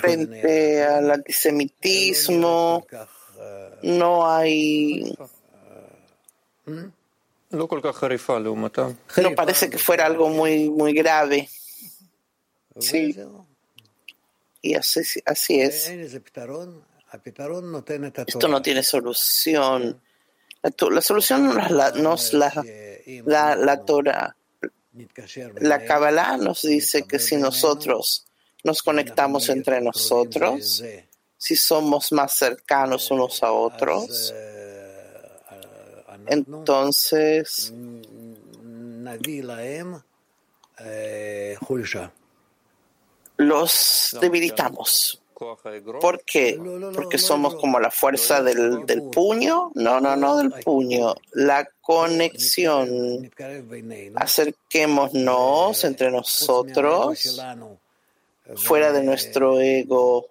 frente 0.00 0.84
al 0.84 1.10
antisemitismo, 1.10 2.86
no 3.82 4.30
hay... 4.30 5.16
No 9.22 9.34
parece 9.34 9.70
que 9.70 9.78
fuera 9.78 10.06
algo 10.06 10.28
muy, 10.28 10.68
muy 10.70 10.92
grave. 10.92 11.48
Sí. 12.78 13.16
Y 14.62 14.74
así, 14.74 15.00
así 15.24 15.60
es. 15.60 15.88
Esto 18.26 18.48
no 18.48 18.62
tiene 18.62 18.82
solución. 18.82 20.00
La, 20.62 21.00
solución 21.00 21.54
nos 21.54 21.70
la, 21.70 21.90
nos 21.92 22.32
la 22.32 22.64
da 23.24 23.54
la 23.54 23.84
Torah. 23.84 24.36
La 25.60 25.84
Kabbalah 25.84 26.36
nos 26.38 26.62
dice 26.62 27.04
que 27.04 27.18
si 27.18 27.36
nosotros 27.36 28.26
nos 28.64 28.82
conectamos 28.82 29.48
entre 29.48 29.80
nosotros, 29.80 30.82
si 31.36 31.54
somos 31.54 32.10
más 32.12 32.36
cercanos 32.36 33.10
unos 33.10 33.42
a 33.42 33.52
otros, 33.52 34.34
entonces 36.26 37.72
los 43.36 44.16
debilitamos. 44.20 45.22
¿Por 46.00 46.22
qué? 46.24 46.58
Porque 46.94 47.18
somos 47.18 47.56
como 47.56 47.78
la 47.78 47.90
fuerza 47.90 48.42
del, 48.42 48.86
del, 48.86 49.02
puño. 49.02 49.70
No, 49.74 50.00
no, 50.00 50.16
no 50.16 50.38
del 50.38 50.50
puño. 50.64 51.14
La 51.32 51.68
conexión. 51.82 53.30
Acerquémonos 54.14 55.84
entre 55.84 56.10
nosotros, 56.10 57.38
fuera 58.54 58.92
de 58.92 59.02
nuestro 59.02 59.60
ego 59.60 60.30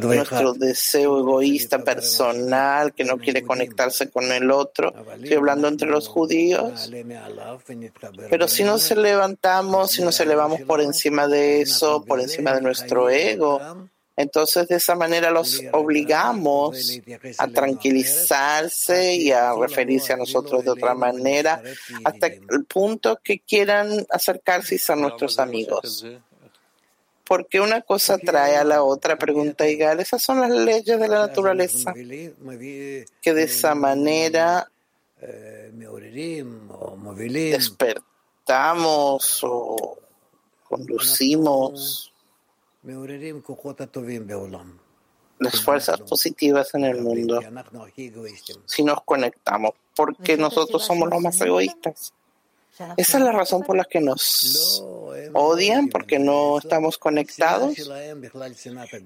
nuestro 0.00 0.52
deseo 0.54 1.20
egoísta 1.20 1.84
personal 1.84 2.92
que 2.92 3.04
no 3.04 3.18
quiere 3.18 3.42
conectarse 3.42 4.10
con 4.10 4.32
el 4.32 4.50
otro. 4.50 4.92
Estoy 5.14 5.34
hablando 5.34 5.68
entre 5.68 5.88
los 5.88 6.08
judíos. 6.08 6.90
Pero 8.28 8.48
si 8.48 8.64
nos 8.64 8.90
levantamos, 8.90 9.92
si 9.92 10.02
nos 10.02 10.18
elevamos 10.18 10.60
por 10.62 10.80
encima 10.80 11.28
de 11.28 11.60
eso, 11.60 12.04
por 12.04 12.20
encima 12.20 12.52
de 12.52 12.62
nuestro 12.62 13.08
ego, 13.10 13.60
entonces 14.16 14.66
de 14.68 14.76
esa 14.76 14.94
manera 14.94 15.30
los 15.30 15.62
obligamos 15.72 17.00
a 17.38 17.48
tranquilizarse 17.48 19.14
y 19.14 19.30
a 19.30 19.52
referirse 19.54 20.14
a 20.14 20.16
nosotros 20.16 20.64
de 20.64 20.70
otra 20.70 20.94
manera 20.94 21.62
hasta 22.02 22.26
el 22.26 22.64
punto 22.66 23.20
que 23.22 23.40
quieran 23.40 24.06
acercarse 24.10 24.78
ser 24.78 24.96
nuestros 24.96 25.38
amigos 25.38 26.04
porque 27.26 27.60
una 27.60 27.82
cosa 27.82 28.18
trae 28.18 28.56
a 28.56 28.64
la 28.64 28.82
otra, 28.82 29.18
pregunta 29.18 29.68
Igal. 29.68 30.00
Esas 30.00 30.22
son 30.22 30.40
las 30.40 30.50
leyes 30.50 30.98
de 30.98 31.08
la 31.08 31.26
naturaleza, 31.26 31.92
que 31.92 33.34
de 33.34 33.42
esa 33.42 33.74
manera 33.74 34.70
despertamos 37.48 39.40
o 39.42 39.98
conducimos 40.68 42.12
las 45.38 45.60
fuerzas 45.60 46.00
positivas 46.02 46.72
en 46.74 46.84
el 46.84 47.02
mundo. 47.02 47.40
Si 48.66 48.84
nos 48.84 49.02
conectamos, 49.02 49.72
porque 49.96 50.36
nosotros 50.36 50.84
somos 50.84 51.10
los 51.10 51.20
más 51.20 51.40
egoístas. 51.40 52.12
Esa 52.96 53.18
es 53.18 53.24
la 53.24 53.32
razón 53.32 53.62
por 53.62 53.76
la 53.76 53.84
que 53.84 54.00
nos 54.00 54.84
odian, 55.36 55.88
porque 55.88 56.18
no 56.18 56.58
estamos 56.58 56.98
conectados. 56.98 57.74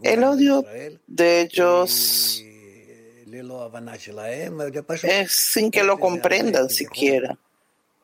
El 0.03 0.25
odio 0.25 0.65
de 1.07 1.41
ellos 1.41 2.45
es 5.03 5.33
sin 5.33 5.71
que 5.71 5.83
lo 5.83 5.99
comprendan 5.99 6.71
siquiera. 6.71 7.37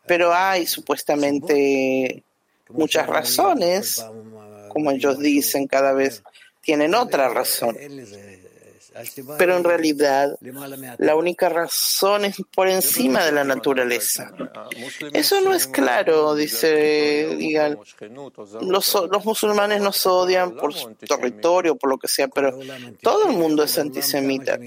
Pero 0.07 0.33
hay 0.33 0.67
supuestamente 0.67 2.23
muchas 2.69 3.07
razones, 3.07 4.05
como 4.69 4.91
ellos 4.91 5.19
dicen 5.19 5.67
cada 5.67 5.93
vez, 5.93 6.23
tienen 6.63 6.95
otra 6.95 7.29
razón. 7.29 7.77
Pero 9.39 9.57
en 9.57 9.65
realidad 9.65 10.39
la 10.99 11.17
única 11.17 11.49
razón 11.49 12.25
es 12.25 12.37
por 12.55 12.69
encima 12.69 13.25
de 13.25 13.33
la 13.33 13.45
naturaleza. 13.45 14.33
Eso 15.13 15.41
no 15.41 15.55
es 15.55 15.67
claro, 15.67 16.35
dice 16.35 17.37
digan. 17.37 17.79
Los, 18.63 18.95
los 18.95 19.25
musulmanes 19.25 19.81
nos 19.81 20.07
odian 20.07 20.57
por 20.57 20.75
su 20.75 20.95
territorio, 20.95 21.77
por 21.77 21.91
lo 21.91 21.99
que 21.99 22.09
sea, 22.09 22.29
pero 22.29 22.59
todo 23.03 23.29
el 23.29 23.37
mundo 23.37 23.65
es 23.65 23.79
antisemita. 23.79 24.59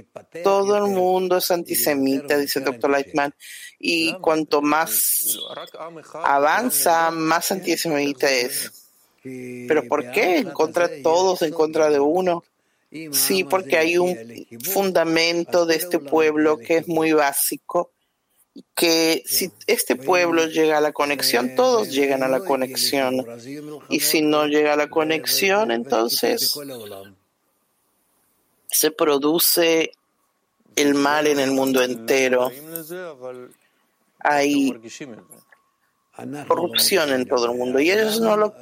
Todo 0.44 0.78
el 0.78 0.92
mundo 0.92 1.38
es 1.38 1.50
antisemita, 1.52 2.38
dice 2.38 2.60
el 2.60 2.66
doctor 2.66 2.92
Lightman. 2.92 3.34
Y 3.80 4.14
cuanto 4.16 4.62
más 4.62 5.40
avanza, 6.14 7.12
más 7.12 7.52
antisemita 7.52 8.30
es. 8.30 8.72
¿Pero 9.24 9.88
por 9.88 10.12
qué? 10.12 10.38
En 10.38 10.52
contra 10.52 10.88
de 10.88 11.02
todos, 11.02 11.42
en 11.42 11.54
contra 11.54 11.90
de 11.90 12.00
uno. 12.00 12.44
Sí, 13.12 13.44
porque 13.44 13.78
hay 13.78 13.98
un 13.98 14.18
fundamento 14.64 15.66
de 15.66 15.76
este 15.76 16.00
pueblo 16.00 16.58
que 16.58 16.78
es 16.78 16.88
muy 16.88 17.14
básico, 17.14 17.92
que 18.74 19.22
si 19.26 19.52
este 19.68 19.96
pueblo 19.96 20.48
llega 20.48 20.80
a 20.80 20.82
la 20.82 20.92
conexión, 20.92 21.56
todos 21.56 21.92
llegan 21.92 22.24
a 22.24 22.28
la 22.28 22.40
conexión. 22.40 23.26
Y 23.90 24.00
si 24.00 24.22
no 24.22 24.48
llega 24.48 24.74
a 24.74 24.78
la 24.78 24.90
conexión, 24.90 25.72
entonces 25.72 26.56
se 28.68 28.92
produce 28.92 29.92
el 30.76 30.96
mal 30.96 31.28
en 31.28 31.40
el 31.40 31.52
mundo 31.52 31.84
entero. 31.84 32.52
Hay 34.20 34.74
corrupción 36.48 37.14
en 37.14 37.28
todo 37.28 37.52
el 37.52 37.58
mundo 37.58 37.80
y 37.80 37.92
ellos 37.92 38.20
no 38.20 38.36
lo 38.36 38.54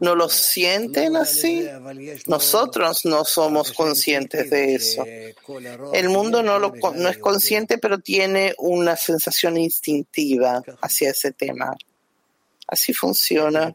no 0.00 0.14
lo 0.14 0.28
sienten 0.28 1.16
así. 1.16 1.68
Nosotros 2.26 3.04
no 3.04 3.24
somos 3.24 3.72
conscientes 3.72 4.50
de 4.50 4.74
eso. 4.74 5.04
El 5.92 6.08
mundo 6.08 6.42
no, 6.42 6.58
lo, 6.58 6.72
no 6.94 7.08
es 7.08 7.18
consciente, 7.18 7.78
pero 7.78 7.98
tiene 7.98 8.54
una 8.58 8.96
sensación 8.96 9.58
instintiva 9.58 10.62
hacia 10.80 11.10
ese 11.10 11.32
tema. 11.32 11.76
Así 12.66 12.94
funciona. 12.94 13.74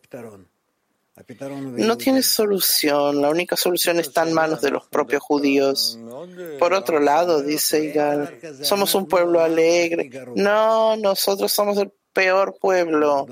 No 1.49 1.97
tiene 1.97 2.23
solución. 2.23 3.21
La 3.21 3.29
única 3.29 3.55
solución 3.55 3.99
está 3.99 4.23
en 4.23 4.33
manos 4.33 4.61
de 4.61 4.71
los 4.71 4.87
propios 4.87 5.21
judíos. 5.21 5.97
Por 6.59 6.73
otro 6.73 6.99
lado, 6.99 7.41
dice 7.41 7.85
Igal, 7.85 8.39
somos 8.63 8.95
un 8.95 9.07
pueblo 9.07 9.41
alegre. 9.41 10.09
No, 10.35 10.97
nosotros 10.97 11.51
somos 11.53 11.77
el 11.77 11.91
peor 12.15 12.57
pueblo. 12.59 13.27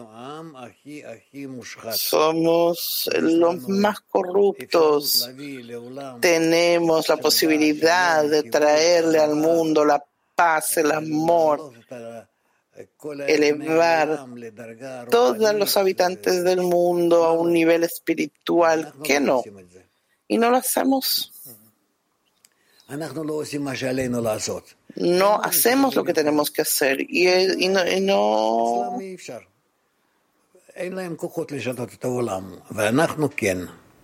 Somos 1.93 3.09
los 3.17 3.69
más 3.69 4.01
corruptos. 4.01 5.29
Tenemos 6.19 7.07
la 7.07 7.17
posibilidad 7.17 8.25
de 8.25 8.43
traerle 8.43 9.19
al 9.19 9.35
mundo 9.35 9.85
la 9.85 10.03
paz, 10.35 10.77
el 10.77 10.91
amor, 10.91 11.71
elevar 13.25 14.25
todos 15.09 15.55
los 15.55 15.77
habitantes 15.77 16.43
del 16.43 16.61
mundo 16.61 17.23
a 17.23 17.31
un 17.31 17.53
nivel 17.53 17.85
espiritual. 17.85 18.93
que 19.01 19.21
no? 19.21 19.43
Y 20.27 20.37
no 20.37 20.49
lo 20.49 20.57
hacemos 20.57 21.31
no 24.95 25.41
hacemos 25.41 25.95
lo 25.95 26.03
que 26.03 26.13
tenemos 26.13 26.51
que 26.51 26.61
hacer 26.63 27.01
y, 27.01 27.27
y 27.29 27.67
no, 27.67 27.87
y 27.87 28.01
no 28.01 28.97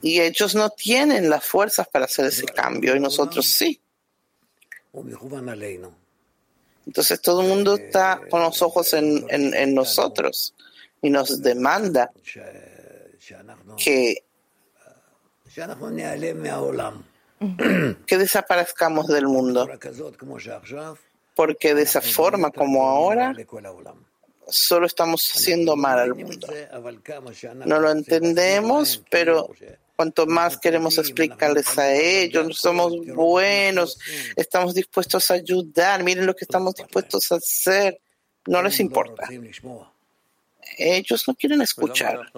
y 0.02 0.22
ellos 0.22 0.56
no 0.56 0.70
tienen 0.70 1.30
las 1.30 1.46
fuerzas 1.46 1.88
para 1.88 2.06
hacer 2.06 2.26
ese 2.26 2.46
cambio 2.46 2.96
y 2.96 3.00
nosotros 3.00 3.46
sí. 3.46 3.82
Entonces 6.86 7.22
todo 7.22 7.42
el 7.42 7.48
mundo 7.48 7.76
está 7.76 8.22
con 8.30 8.42
los 8.42 8.62
ojos 8.62 8.94
en, 8.94 9.26
en, 9.30 9.54
en 9.54 9.76
nosotros 9.76 10.56
y 11.02 11.10
nos 11.10 11.42
demanda 11.42 12.12
que 13.78 14.24
que 18.06 18.18
desaparezcamos 18.18 19.08
del 19.08 19.28
mundo. 19.28 19.68
Porque 21.36 21.74
de 21.74 21.84
esa 21.84 22.02
forma 22.02 22.52
como 22.52 22.88
ahora, 22.88 23.34
solo 24.48 24.86
estamos 24.86 25.30
haciendo 25.34 25.76
mal 25.76 26.00
al 26.00 26.16
mundo. 26.16 26.48
No 27.66 27.80
lo 27.80 27.92
entendemos, 27.92 29.04
pero 29.10 29.50
cuanto 29.96 30.26
más 30.26 30.58
queremos 30.58 30.98
explicarles 30.98 31.78
a 31.78 31.94
ellos, 31.94 32.58
somos 32.58 32.94
buenos, 33.08 34.00
estamos 34.36 34.74
dispuestos 34.74 35.30
a 35.32 35.36
ayudar, 35.36 36.04
miren 36.04 36.26
lo 36.26 36.36
que 36.36 36.46
estamos 36.46 36.76
dispuestos 36.76 37.32
a 37.32 37.36
hacer, 37.36 38.00
no 38.48 38.62
les 38.62 38.80
importa. 38.80 39.28
Ellos 40.78 41.28
no 41.28 41.36
quieren 41.36 41.62
escuchar. 41.62 42.32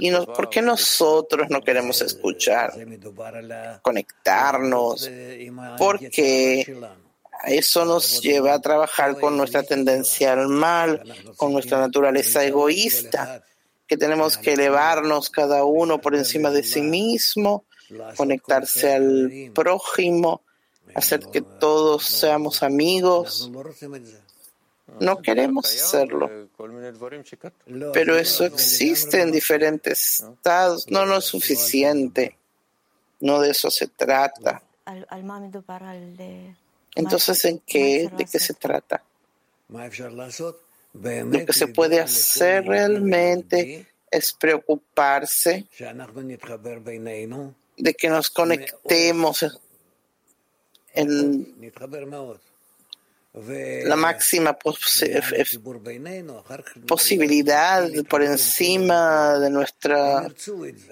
¿Y 0.00 0.10
por 0.12 0.48
qué 0.50 0.62
nosotros 0.62 1.48
no 1.50 1.60
queremos 1.60 2.00
escuchar? 2.02 2.72
Conectarnos. 3.82 5.10
Porque 5.78 6.76
eso 7.44 7.84
nos 7.84 8.20
lleva 8.20 8.54
a 8.54 8.60
trabajar 8.60 9.18
con 9.18 9.36
nuestra 9.36 9.62
tendencia 9.62 10.32
al 10.32 10.48
mal, 10.48 11.02
con 11.36 11.52
nuestra 11.52 11.78
naturaleza 11.78 12.44
egoísta, 12.44 13.44
que 13.86 13.96
tenemos 13.96 14.36
que 14.36 14.52
elevarnos 14.52 15.30
cada 15.30 15.64
uno 15.64 16.00
por 16.00 16.14
encima 16.14 16.50
de 16.50 16.62
sí 16.62 16.82
mismo, 16.82 17.64
conectarse 18.16 18.94
al 18.94 19.50
prójimo, 19.54 20.42
hacer 20.94 21.20
que 21.32 21.40
todos 21.40 22.04
seamos 22.04 22.62
amigos. 22.62 23.50
No 24.98 25.22
queremos 25.22 25.66
hacerlo, 25.66 26.30
pero 27.92 28.16
eso 28.16 28.44
existe 28.44 29.20
en 29.20 29.30
diferentes 29.30 30.20
estados. 30.20 30.90
No, 30.90 31.06
no 31.06 31.18
es 31.18 31.24
suficiente. 31.24 32.36
No 33.20 33.40
de 33.40 33.50
eso 33.50 33.70
se 33.70 33.86
trata. 33.86 34.62
Entonces, 36.94 37.44
¿en 37.44 37.58
qué, 37.60 38.10
¿de 38.16 38.24
qué 38.24 38.38
se 38.38 38.54
trata? 38.54 39.02
Lo 39.68 41.46
que 41.46 41.52
se 41.52 41.68
puede 41.68 42.00
hacer 42.00 42.66
realmente 42.66 43.86
es 44.10 44.32
preocuparse 44.32 45.66
de 47.76 47.94
que 47.94 48.08
nos 48.08 48.30
conectemos 48.30 49.46
en 50.94 51.72
la 53.32 53.94
máxima 53.96 54.58
posibilidad 56.86 57.88
por 58.08 58.22
encima 58.22 59.38
de 59.38 59.50
nuestra 59.50 60.26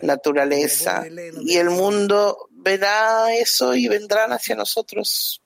naturaleza. 0.03 1.05
Y 1.41 1.57
el 1.57 1.71
mundo 1.71 2.49
verá 2.51 3.35
eso 3.35 3.75
y 3.75 3.89
vendrán 3.89 4.33
hacia 4.33 4.55
nosotros 4.55 5.43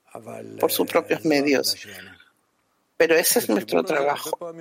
por 0.59 0.71
sus 0.71 0.87
propios 0.87 1.25
medios. 1.25 1.75
Pero 2.95 3.15
ese 3.15 3.39
es 3.39 3.49
nuestro 3.49 3.83
trabajo. 3.83 4.53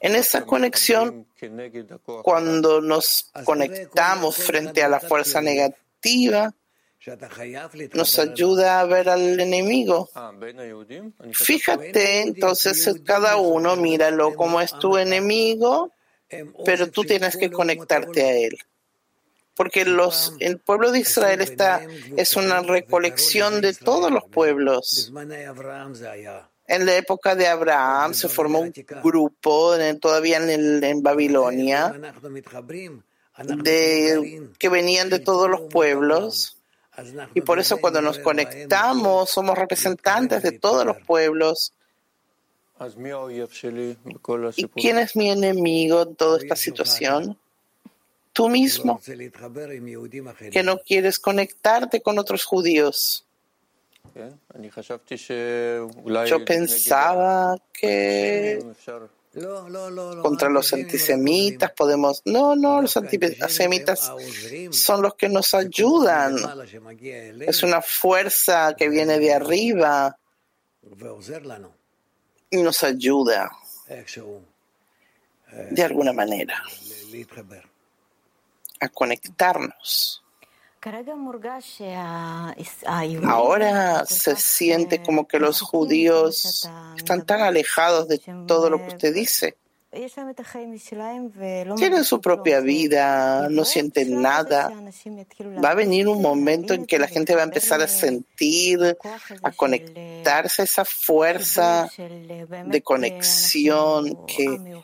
En 0.00 0.14
esa 0.14 0.44
conexión, 0.44 1.26
cuando 2.22 2.82
nos 2.82 3.30
conectamos 3.44 4.36
frente 4.36 4.82
a 4.82 4.88
la 4.90 5.00
fuerza 5.00 5.40
negativa, 5.40 6.52
nos 7.92 8.18
ayuda 8.18 8.80
a 8.80 8.84
ver 8.84 9.08
al 9.08 9.38
enemigo. 9.38 10.08
Fíjate, 11.32 12.22
entonces 12.22 13.00
cada 13.04 13.36
uno 13.36 13.76
míralo 13.76 14.34
como 14.34 14.60
es 14.60 14.72
tu 14.78 14.96
enemigo, 14.96 15.92
pero 16.64 16.90
tú 16.90 17.04
tienes 17.04 17.36
que 17.36 17.50
conectarte 17.50 18.22
a 18.22 18.32
él. 18.32 18.58
Porque 19.54 19.86
los, 19.86 20.34
el 20.40 20.58
pueblo 20.58 20.92
de 20.92 20.98
Israel 20.98 21.40
está, 21.40 21.80
es 22.16 22.36
una 22.36 22.60
recolección 22.60 23.62
de 23.62 23.72
todos 23.72 24.10
los 24.10 24.24
pueblos. 24.24 25.12
En 26.68 26.84
la 26.84 26.96
época 26.96 27.34
de 27.36 27.46
Abraham 27.46 28.12
se 28.12 28.28
formó 28.28 28.60
un 28.60 28.72
grupo, 29.02 29.76
todavía 30.00 30.38
en, 30.38 30.82
en 30.82 31.02
Babilonia, 31.02 31.94
de, 33.38 34.50
que 34.58 34.68
venían 34.68 35.08
de 35.08 35.20
todos 35.20 35.48
los 35.48 35.62
pueblos 35.72 36.55
y 37.34 37.40
por 37.40 37.58
eso 37.58 37.78
cuando 37.78 38.00
nos 38.00 38.18
conectamos 38.18 39.30
somos 39.30 39.56
representantes 39.56 40.42
de 40.42 40.52
todos 40.52 40.84
los 40.86 40.98
pueblos. 40.98 41.72
¿Y 44.56 44.68
quién 44.68 44.98
es 44.98 45.16
mi 45.16 45.30
enemigo 45.30 46.02
en 46.02 46.14
toda 46.14 46.38
esta 46.38 46.56
situación? 46.56 47.38
Tú 48.32 48.50
mismo, 48.50 49.00
que 50.52 50.62
no 50.62 50.78
quieres 50.78 51.18
conectarte 51.18 52.02
con 52.02 52.18
otros 52.18 52.44
judíos. 52.44 53.24
Yo 56.26 56.44
pensaba 56.44 57.58
que 57.72 58.62
contra 60.22 60.48
los 60.48 60.72
antisemitas 60.72 61.72
podemos... 61.72 62.22
No, 62.24 62.56
no, 62.56 62.80
los 62.80 62.96
antisemitas 62.96 64.12
son 64.70 65.02
los 65.02 65.14
que 65.14 65.28
nos 65.28 65.52
ayudan. 65.54 66.36
Es 67.40 67.62
una 67.62 67.82
fuerza 67.82 68.74
que 68.76 68.88
viene 68.88 69.18
de 69.18 69.34
arriba. 69.34 70.18
Y 72.50 72.62
nos 72.62 72.82
ayuda 72.82 73.50
de 75.70 75.82
alguna 75.82 76.12
manera 76.12 76.62
a 78.80 78.88
conectarnos. 78.88 80.22
Ahora 83.24 84.06
se 84.06 84.36
siente 84.36 85.02
como 85.02 85.26
que 85.26 85.40
los 85.40 85.60
judíos 85.60 86.70
están 86.96 87.26
tan 87.26 87.40
alejados 87.40 88.06
de 88.06 88.20
todo 88.46 88.70
lo 88.70 88.78
que 88.78 88.88
usted 88.88 89.12
dice. 89.12 89.56
Tienen 91.76 92.04
su 92.04 92.20
propia 92.20 92.60
vida, 92.60 93.48
no 93.50 93.64
sienten 93.64 94.22
nada. 94.22 94.70
Va 95.64 95.70
a 95.70 95.74
venir 95.74 96.06
un 96.06 96.22
momento 96.22 96.74
en 96.74 96.86
que 96.86 97.00
la 97.00 97.08
gente 97.08 97.34
va 97.34 97.40
a 97.40 97.44
empezar 97.44 97.80
a 97.80 97.88
sentir, 97.88 98.96
a 99.42 99.50
conectarse 99.50 100.62
a 100.62 100.64
esa 100.66 100.84
fuerza 100.84 101.90
de 102.66 102.82
conexión 102.82 104.24
que 104.26 104.80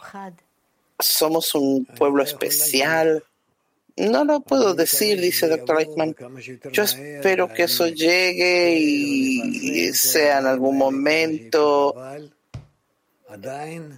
somos 0.99 1.55
un 1.55 1.85
pueblo 1.85 2.25
especial 2.25 3.23
no 3.97 4.25
lo 4.25 4.41
puedo 4.41 4.75
decir, 4.75 5.21
dice 5.21 5.47
el 5.47 5.53
doctor 5.53 5.81
Eichmann. 5.81 6.17
Yo 6.73 6.83
espero 6.83 7.53
que 7.53 7.65
eso 7.65 7.87
llegue 7.89 8.77
y 8.79 9.93
sea 9.93 10.39
en 10.39 10.47
algún 10.47 10.79
momento 10.79 11.95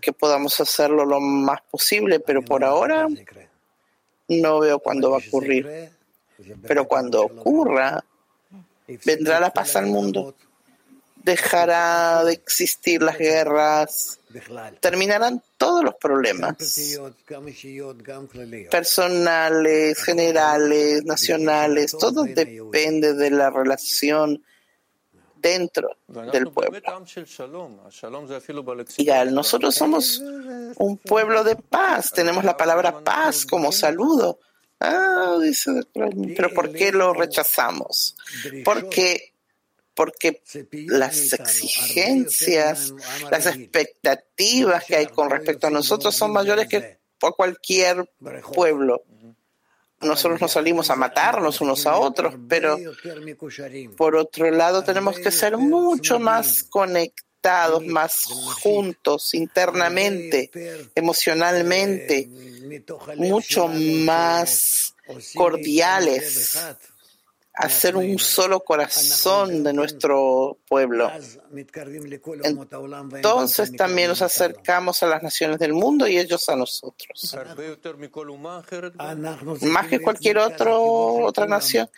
que 0.00 0.12
podamos 0.12 0.60
hacerlo 0.60 1.04
lo 1.04 1.20
más 1.20 1.60
posible, 1.70 2.20
pero 2.20 2.42
por 2.42 2.64
ahora 2.64 3.06
no 4.28 4.60
veo 4.60 4.78
cuándo 4.78 5.10
va 5.10 5.16
a 5.18 5.26
ocurrir. 5.26 5.90
Pero 6.66 6.86
cuando 6.86 7.22
ocurra, 7.22 8.04
vendrá 9.04 9.40
la 9.40 9.52
paz 9.52 9.76
al 9.76 9.86
mundo 9.86 10.34
dejará 11.24 12.22
de 12.24 12.34
existir 12.34 13.02
las 13.02 13.16
guerras, 13.16 14.20
terminarán 14.80 15.42
todos 15.56 15.82
los 15.82 15.94
problemas. 15.94 16.56
Personales, 18.70 20.02
generales, 20.02 21.04
nacionales, 21.04 21.96
todo 21.98 22.24
depende 22.24 23.14
de 23.14 23.30
la 23.30 23.48
relación 23.48 24.44
dentro 25.36 25.96
del 26.08 26.50
pueblo. 26.50 26.78
Y 28.98 29.10
nosotros 29.32 29.74
somos 29.74 30.22
un 30.76 30.98
pueblo 30.98 31.42
de 31.42 31.56
paz, 31.56 32.12
tenemos 32.12 32.44
la 32.44 32.56
palabra 32.56 33.00
paz 33.00 33.46
como 33.46 33.72
saludo. 33.72 34.40
Ah, 34.78 35.38
dice, 35.40 35.70
pero 36.36 36.52
¿por 36.52 36.70
qué 36.70 36.92
lo 36.92 37.14
rechazamos? 37.14 38.14
Porque 38.62 39.33
porque 39.94 40.42
las 40.70 41.32
exigencias, 41.32 42.92
las 43.30 43.46
expectativas 43.46 44.84
que 44.84 44.96
hay 44.96 45.06
con 45.06 45.30
respecto 45.30 45.68
a 45.68 45.70
nosotros 45.70 46.14
son 46.14 46.32
mayores 46.32 46.68
que 46.68 46.98
por 47.18 47.36
cualquier 47.36 48.10
pueblo. 48.52 49.02
Nosotros 50.00 50.40
nos 50.40 50.52
salimos 50.52 50.90
a 50.90 50.96
matarnos 50.96 51.60
unos 51.60 51.86
a 51.86 51.96
otros, 51.96 52.34
pero 52.48 52.76
por 53.96 54.16
otro 54.16 54.50
lado 54.50 54.84
tenemos 54.84 55.18
que 55.18 55.30
ser 55.30 55.56
mucho 55.56 56.18
más 56.18 56.64
conectados, 56.64 57.86
más 57.86 58.24
juntos 58.62 59.32
internamente, 59.32 60.50
emocionalmente, 60.94 62.28
mucho 63.16 63.68
más 63.68 64.94
cordiales 65.34 66.58
hacer 67.54 67.96
un 67.96 68.18
solo 68.18 68.60
corazón 68.60 69.62
de 69.62 69.72
nuestro 69.72 70.58
pueblo. 70.68 71.10
Entonces 73.12 73.72
también 73.76 74.08
nos 74.08 74.22
acercamos 74.22 75.02
a 75.02 75.06
las 75.06 75.22
naciones 75.22 75.58
del 75.58 75.72
mundo 75.72 76.06
y 76.08 76.18
ellos 76.18 76.48
a 76.48 76.56
nosotros. 76.56 77.36
Más 79.62 79.86
que 79.86 80.00
cualquier 80.00 80.38
otro, 80.38 80.82
otra 81.24 81.46
nación, 81.46 81.88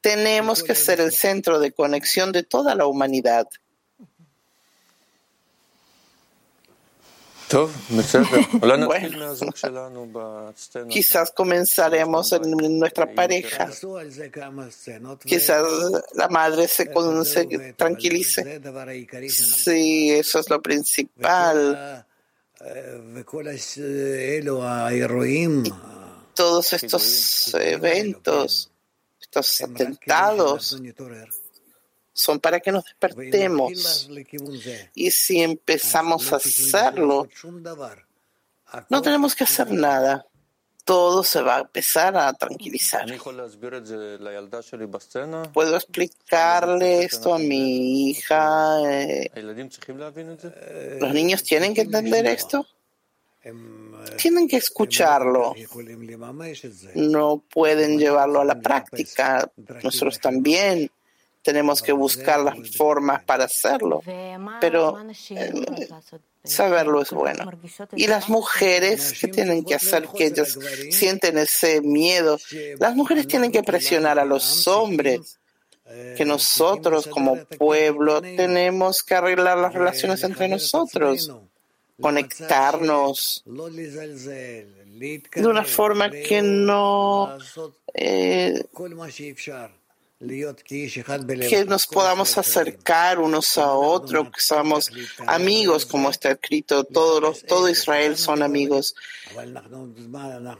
tenemos 0.00 0.62
que 0.62 0.74
ser 0.74 1.00
el 1.00 1.12
centro 1.12 1.58
de 1.58 1.72
conexión 1.72 2.30
de 2.32 2.42
toda 2.42 2.74
la 2.74 2.86
humanidad. 2.86 3.48
Bueno, 8.86 8.88
quizás 10.88 11.30
comenzaremos 11.30 12.32
en 12.32 12.78
nuestra 12.78 13.06
pareja. 13.12 13.70
Quizás 15.24 15.64
la 16.14 16.28
madre 16.28 16.66
se, 16.66 16.90
se 17.24 17.72
tranquilice. 17.74 18.60
Sí, 19.28 20.10
eso 20.10 20.40
es 20.40 20.50
lo 20.50 20.60
principal. 20.60 22.04
Todos 26.34 26.72
estos 26.72 27.54
eventos, 27.54 28.70
estos 29.20 29.60
atentados, 29.60 30.82
son 32.16 32.40
para 32.40 32.60
que 32.60 32.72
nos 32.72 32.84
despertemos. 32.84 34.08
Y 34.94 35.10
si 35.10 35.42
empezamos 35.42 36.32
a 36.32 36.36
hacerlo, 36.36 37.28
no 38.88 39.02
tenemos 39.02 39.34
que 39.34 39.44
hacer 39.44 39.70
nada. 39.70 40.26
Todo 40.84 41.22
se 41.22 41.42
va 41.42 41.56
a 41.56 41.60
empezar 41.60 42.16
a 42.16 42.32
tranquilizar. 42.32 43.06
¿Puedo 45.52 45.76
explicarle 45.76 47.02
esto 47.02 47.34
a 47.34 47.38
mi 47.38 48.10
hija? 48.10 48.78
Eh, 48.90 49.30
¿Los 51.00 51.12
niños 51.12 51.42
tienen 51.42 51.74
que 51.74 51.82
entender 51.82 52.26
esto? 52.26 52.66
Tienen 54.16 54.48
que 54.48 54.56
escucharlo. 54.56 55.54
No 56.94 57.42
pueden 57.52 57.98
llevarlo 57.98 58.40
a 58.40 58.44
la 58.44 58.58
práctica. 58.58 59.50
Nosotros 59.82 60.18
también 60.18 60.90
tenemos 61.46 61.80
que 61.80 61.92
buscar 61.92 62.40
las 62.40 62.56
formas 62.76 63.22
para 63.22 63.44
hacerlo, 63.44 64.02
pero 64.60 64.98
eh, 65.30 65.88
saberlo 66.42 67.02
es 67.02 67.12
bueno. 67.12 67.52
Y 67.94 68.08
las 68.08 68.28
mujeres, 68.28 69.14
¿qué 69.20 69.28
tienen 69.28 69.64
que 69.64 69.76
hacer 69.76 70.08
que 70.08 70.26
ellas 70.26 70.58
sienten 70.90 71.38
ese 71.38 71.82
miedo? 71.82 72.36
Las 72.80 72.96
mujeres 72.96 73.28
tienen 73.28 73.52
que 73.52 73.62
presionar 73.62 74.18
a 74.18 74.24
los 74.24 74.66
hombres 74.66 75.38
que 76.16 76.24
nosotros 76.24 77.06
como 77.06 77.36
pueblo 77.44 78.20
tenemos 78.20 79.04
que 79.04 79.14
arreglar 79.14 79.58
las 79.58 79.72
relaciones 79.72 80.24
entre 80.24 80.48
nosotros, 80.48 81.30
conectarnos 82.00 83.44
de 83.44 85.46
una 85.46 85.62
forma 85.62 86.10
que 86.10 86.42
no 86.42 87.38
eh, 87.94 88.64
que 90.18 91.64
nos 91.66 91.86
podamos 91.86 92.38
acercar 92.38 93.18
unos 93.18 93.58
a 93.58 93.72
otros, 93.72 94.30
que 94.30 94.40
somos 94.40 94.90
amigos, 95.26 95.84
como 95.84 96.08
está 96.08 96.30
escrito, 96.30 96.84
todos 96.84 97.20
los, 97.20 97.42
todo 97.42 97.68
Israel 97.68 98.16
son 98.16 98.42
amigos. 98.42 98.94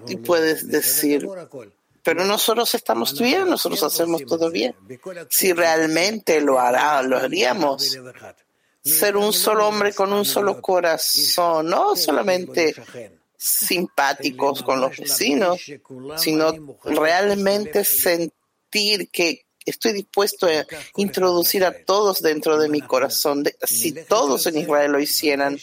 Y 0.08 0.16
puedes 0.16 0.68
decir, 0.68 1.26
pero 2.02 2.24
nosotros 2.26 2.74
estamos 2.74 3.18
bien, 3.18 3.48
nosotros 3.48 3.82
hacemos 3.82 4.24
todo 4.26 4.50
bien. 4.50 4.74
Si 5.30 5.52
realmente 5.54 6.40
lo 6.42 6.60
hará, 6.60 7.02
lo 7.02 7.16
haríamos. 7.16 7.98
Ser 8.84 9.16
un 9.16 9.32
solo 9.32 9.66
hombre 9.66 9.94
con 9.94 10.12
un 10.12 10.24
solo 10.26 10.60
corazón, 10.60 11.66
no 11.66 11.96
solamente 11.96 12.74
simpáticos 13.38 14.62
con 14.62 14.80
los 14.80 14.96
vecinos, 14.98 15.60
sino 16.16 16.52
realmente 16.84 17.84
sentir 17.84 19.08
que 19.10 19.45
estoy 19.66 19.92
dispuesto 19.92 20.46
a 20.46 20.64
introducir 20.96 21.64
a 21.64 21.84
todos 21.84 22.22
dentro 22.22 22.58
de 22.58 22.68
mi 22.68 22.80
corazón. 22.80 23.44
Si 23.62 23.92
todos 23.92 24.46
en 24.46 24.58
Israel 24.58 24.92
lo 24.92 25.00
hicieran, 25.00 25.58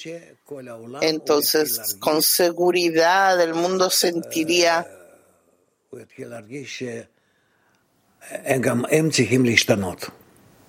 entonces 1.02 1.96
con 2.00 2.22
seguridad 2.22 3.42
el 3.42 3.54
mundo 3.54 3.90
sentiría 3.90 4.86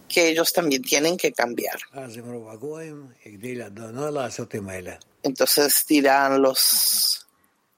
que 0.08 0.28
ellos 0.28 0.52
también 0.52 0.82
tienen 0.82 1.16
que 1.16 1.32
cambiar. 1.32 1.78
Entonces 5.22 5.84
dirán 5.88 6.42
los 6.42 7.26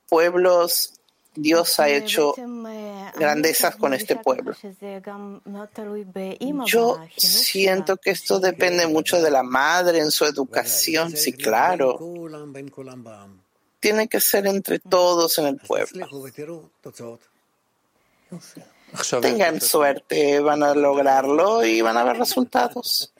pueblos 0.08 0.95
Dios 1.36 1.78
ha 1.78 1.88
hecho 1.88 2.34
grandezas 3.16 3.76
con 3.76 3.94
este 3.94 4.16
pueblo. 4.16 4.54
Yo 6.66 6.98
siento 7.16 7.96
que 7.98 8.10
esto 8.10 8.40
depende 8.40 8.86
mucho 8.86 9.20
de 9.20 9.30
la 9.30 9.42
madre 9.42 9.98
en 9.98 10.10
su 10.10 10.24
educación, 10.24 11.16
sí, 11.16 11.32
claro. 11.32 11.98
Tiene 13.80 14.08
que 14.08 14.20
ser 14.20 14.46
entre 14.46 14.78
todos 14.78 15.38
en 15.38 15.46
el 15.46 15.56
pueblo. 15.58 16.08
Tengan 19.20 19.60
suerte, 19.60 20.40
van 20.40 20.62
a 20.62 20.74
lograrlo 20.74 21.64
y 21.64 21.80
van 21.82 21.96
a 21.96 22.04
ver 22.04 22.16
resultados. 22.16 23.12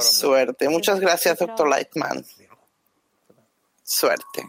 Suerte. 0.00 0.68
Muchas 0.68 1.00
gracias, 1.00 1.38
doctor 1.38 1.68
Lightman. 1.68 2.24
Suerte. 3.82 4.46